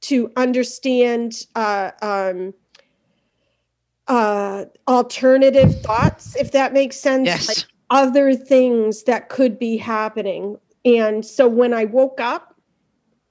to 0.02 0.30
understand 0.36 1.46
uh 1.54 1.90
um 2.02 2.54
uh 4.08 4.64
alternative 4.88 5.80
thoughts 5.82 6.36
if 6.36 6.52
that 6.52 6.72
makes 6.72 6.96
sense 6.96 7.26
Yes. 7.26 7.48
like 7.48 7.64
other 7.90 8.34
things 8.34 9.02
that 9.04 9.28
could 9.28 9.58
be 9.58 9.76
happening. 9.76 10.56
And 10.84 11.24
so 11.24 11.48
when 11.48 11.74
i 11.74 11.84
woke 11.84 12.20
up 12.20 12.54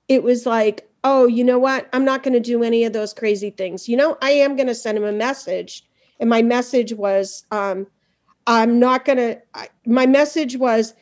it 0.07 0.23
was 0.23 0.45
like 0.45 0.87
oh 1.03 1.27
you 1.27 1.43
know 1.45 1.57
what? 1.59 1.87
I'm 1.93 2.03
not 2.03 2.23
going 2.23 2.33
to 2.33 2.41
do 2.41 2.61
any 2.61 2.83
of 2.83 2.91
those 2.91 3.13
crazy 3.13 3.49
things. 3.51 3.87
You 3.87 3.97
know 3.97 4.17
i 4.21 4.31
am 4.31 4.55
going 4.55 4.67
to 4.67 4.75
send 4.75 4.97
him 4.97 5.05
a 5.05 5.11
message 5.11 5.83
and 6.19 6.29
my 6.29 6.41
message 6.41 6.93
was 6.93 7.45
um 7.51 7.87
i'm 8.47 8.79
not 8.79 9.05
going 9.05 9.17
to 9.17 9.41
my 9.85 10.05
message 10.05 10.57
was 10.57 10.93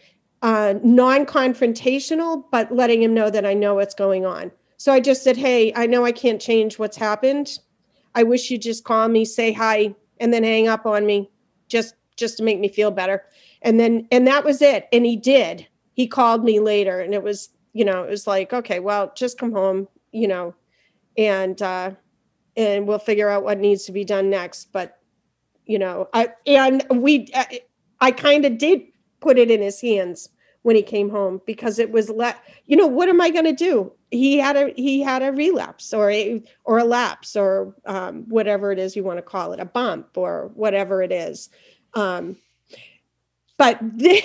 uh 0.41 0.75
non-confrontational 0.83 2.43
but 2.51 2.71
letting 2.71 3.01
him 3.01 3.13
know 3.13 3.29
that 3.29 3.45
i 3.45 3.53
know 3.53 3.75
what's 3.75 3.95
going 3.95 4.25
on 4.25 4.51
so 4.77 4.93
i 4.93 4.99
just 4.99 5.23
said 5.23 5.35
hey 5.35 5.73
i 5.75 5.85
know 5.85 6.05
i 6.05 6.11
can't 6.11 6.41
change 6.41 6.77
what's 6.77 6.97
happened 6.97 7.59
I 8.17 8.23
wish 8.23 8.49
you'd 8.49 8.63
just 8.63 8.83
call 8.83 9.07
me, 9.09 9.25
say 9.25 9.53
hi, 9.53 9.93
and 10.19 10.33
then 10.33 10.43
hang 10.43 10.67
up 10.67 10.87
on 10.87 11.05
me 11.05 11.29
just 11.69 11.93
just 12.15 12.37
to 12.37 12.43
make 12.43 12.59
me 12.59 12.67
feel 12.67 12.89
better. 12.89 13.23
And 13.61 13.79
then 13.79 14.07
and 14.11 14.25
that 14.25 14.43
was 14.43 14.59
it. 14.63 14.87
And 14.91 15.05
he 15.05 15.15
did. 15.15 15.67
He 15.93 16.07
called 16.07 16.43
me 16.43 16.59
later 16.59 16.99
and 16.99 17.13
it 17.13 17.21
was, 17.21 17.49
you 17.73 17.85
know, 17.85 18.03
it 18.03 18.09
was 18.09 18.25
like, 18.25 18.53
okay, 18.53 18.79
well, 18.79 19.13
just 19.15 19.37
come 19.37 19.51
home, 19.51 19.87
you 20.11 20.27
know, 20.27 20.55
and 21.15 21.61
uh 21.61 21.91
and 22.55 22.87
we'll 22.87 22.97
figure 22.97 23.29
out 23.29 23.43
what 23.43 23.59
needs 23.59 23.85
to 23.85 23.91
be 23.91 24.03
done 24.03 24.31
next. 24.31 24.71
But 24.71 24.97
you 25.67 25.77
know, 25.77 26.09
I 26.11 26.29
and 26.47 26.83
we 26.89 27.29
I, 27.35 27.61
I 28.01 28.11
kind 28.11 28.45
of 28.45 28.57
did 28.57 28.81
put 29.19 29.37
it 29.37 29.51
in 29.51 29.61
his 29.61 29.81
hands 29.81 30.29
when 30.63 30.75
he 30.75 30.81
came 30.81 31.09
home 31.09 31.41
because 31.45 31.79
it 31.79 31.91
was 31.91 32.09
let 32.09 32.43
you 32.65 32.75
know 32.75 32.87
what 32.87 33.07
am 33.07 33.21
i 33.21 33.29
going 33.29 33.45
to 33.45 33.53
do? 33.53 33.91
He 34.11 34.37
had 34.37 34.55
a 34.55 34.73
he 34.75 35.01
had 35.01 35.23
a 35.23 35.31
relapse 35.31 35.93
or 35.93 36.09
a 36.11 36.43
or 36.63 36.77
a 36.79 36.83
lapse 36.83 37.35
or 37.35 37.75
um, 37.85 38.23
whatever 38.27 38.71
it 38.71 38.79
is 38.79 38.95
you 38.95 39.03
want 39.03 39.17
to 39.17 39.21
call 39.21 39.53
it 39.53 39.59
a 39.59 39.65
bump 39.65 40.17
or 40.17 40.51
whatever 40.55 41.01
it 41.01 41.11
is. 41.11 41.49
Um, 41.93 42.37
but 43.57 43.79
this, 43.81 44.23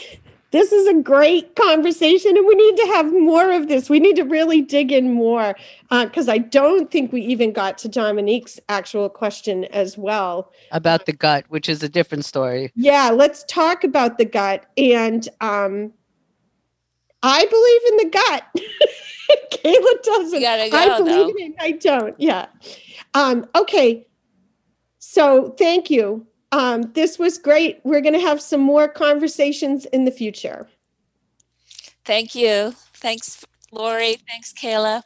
this 0.52 0.70
is 0.70 0.86
a 0.86 0.94
great 1.02 1.56
conversation 1.56 2.36
and 2.36 2.46
we 2.46 2.54
need 2.54 2.76
to 2.76 2.86
have 2.88 3.12
more 3.12 3.50
of 3.50 3.68
this 3.68 3.90
we 3.90 3.98
need 3.98 4.16
to 4.16 4.22
really 4.22 4.60
dig 4.62 4.92
in 4.92 5.12
more 5.12 5.56
because 6.02 6.28
i 6.28 6.38
don't 6.38 6.90
think 6.90 7.12
we 7.12 7.20
even 7.22 7.52
got 7.52 7.76
to 7.78 7.88
dominique's 7.88 8.60
actual 8.68 9.08
question 9.08 9.64
as 9.66 9.98
well 9.98 10.52
About 10.70 11.06
the 11.06 11.12
gut, 11.12 11.44
which 11.48 11.68
is 11.68 11.82
a 11.82 11.88
different 11.88 12.24
story. 12.24 12.70
yeah, 12.74 13.10
let's 13.10 13.44
talk 13.48 13.82
about 13.84 14.18
the 14.18 14.24
gut. 14.24 14.66
And 14.76 15.28
um, 15.40 15.92
I 17.22 17.44
believe 17.46 17.82
in 17.90 17.96
the 17.98 18.10
gut. 18.18 18.44
Kayla 19.52 20.02
doesn't. 20.02 20.40
You 20.40 20.46
gotta 20.46 20.76
I 20.76 20.98
believe 20.98 21.34
though. 21.34 21.44
in 21.44 21.52
it. 21.52 21.54
I 21.60 21.72
don't. 21.72 22.14
Yeah. 22.20 22.46
Um, 23.14 23.46
okay. 23.54 24.06
So 24.98 25.50
thank 25.58 25.90
you. 25.90 26.26
Um, 26.52 26.92
this 26.92 27.18
was 27.18 27.38
great. 27.38 27.80
We're 27.82 28.02
going 28.02 28.14
to 28.14 28.20
have 28.20 28.40
some 28.40 28.60
more 28.60 28.86
conversations 28.86 29.86
in 29.86 30.04
the 30.04 30.10
future. 30.10 30.68
Thank 32.04 32.34
you. 32.34 32.74
Thanks, 32.94 33.44
Lori. 33.70 34.18
Thanks, 34.28 34.52
Kayla. 34.52 35.02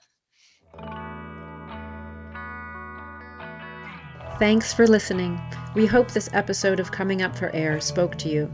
Thanks 4.39 4.75
for 4.75 4.87
listening. 4.87 5.41
We 5.75 5.87
hope 5.87 6.11
this 6.11 6.29
episode 6.33 6.81
of 6.81 6.91
Coming 6.91 7.23
Up 7.23 7.37
for 7.37 7.51
Air 7.55 7.81
spoke 7.81 8.17
to 8.17 8.29
you. 8.29 8.51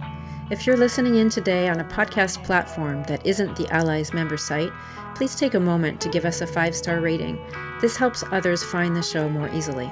If 0.50 0.66
you're 0.66 0.76
listening 0.76 1.16
in 1.16 1.30
today 1.30 1.68
on 1.68 1.80
a 1.80 1.84
podcast 1.84 2.44
platform 2.44 3.04
that 3.04 3.24
isn't 3.26 3.56
the 3.56 3.68
Allies 3.70 4.12
member 4.12 4.36
site, 4.36 4.70
please 5.14 5.34
take 5.34 5.54
a 5.54 5.60
moment 5.60 6.00
to 6.02 6.08
give 6.08 6.24
us 6.24 6.40
a 6.40 6.46
five 6.46 6.76
star 6.76 7.00
rating. 7.00 7.38
This 7.80 7.96
helps 7.96 8.22
others 8.30 8.62
find 8.62 8.94
the 8.94 9.02
show 9.02 9.28
more 9.28 9.48
easily. 9.54 9.90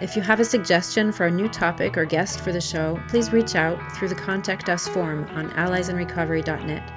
If 0.00 0.16
you 0.16 0.22
have 0.22 0.40
a 0.40 0.44
suggestion 0.44 1.12
for 1.12 1.26
a 1.26 1.30
new 1.30 1.48
topic 1.48 1.96
or 1.96 2.04
guest 2.04 2.40
for 2.40 2.50
the 2.50 2.60
show, 2.60 3.00
please 3.08 3.32
reach 3.32 3.54
out 3.54 3.78
through 3.92 4.08
the 4.08 4.16
Contact 4.16 4.68
Us 4.68 4.88
form 4.88 5.24
on 5.30 5.50
alliesinrecovery.net. 5.50 6.92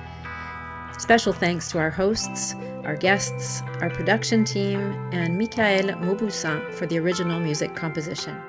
Special 1.00 1.32
thanks 1.32 1.70
to 1.70 1.78
our 1.78 1.92
hosts, 1.92 2.56
our 2.84 2.96
guests, 2.96 3.62
our 3.82 3.92
production 3.92 4.44
team, 4.44 4.80
and 5.14 5.38
Michael 5.38 5.94
Mauboussin 6.00 6.74
for 6.74 6.88
the 6.88 6.98
original 6.98 7.40
music 7.40 7.76
composition. 7.76 8.42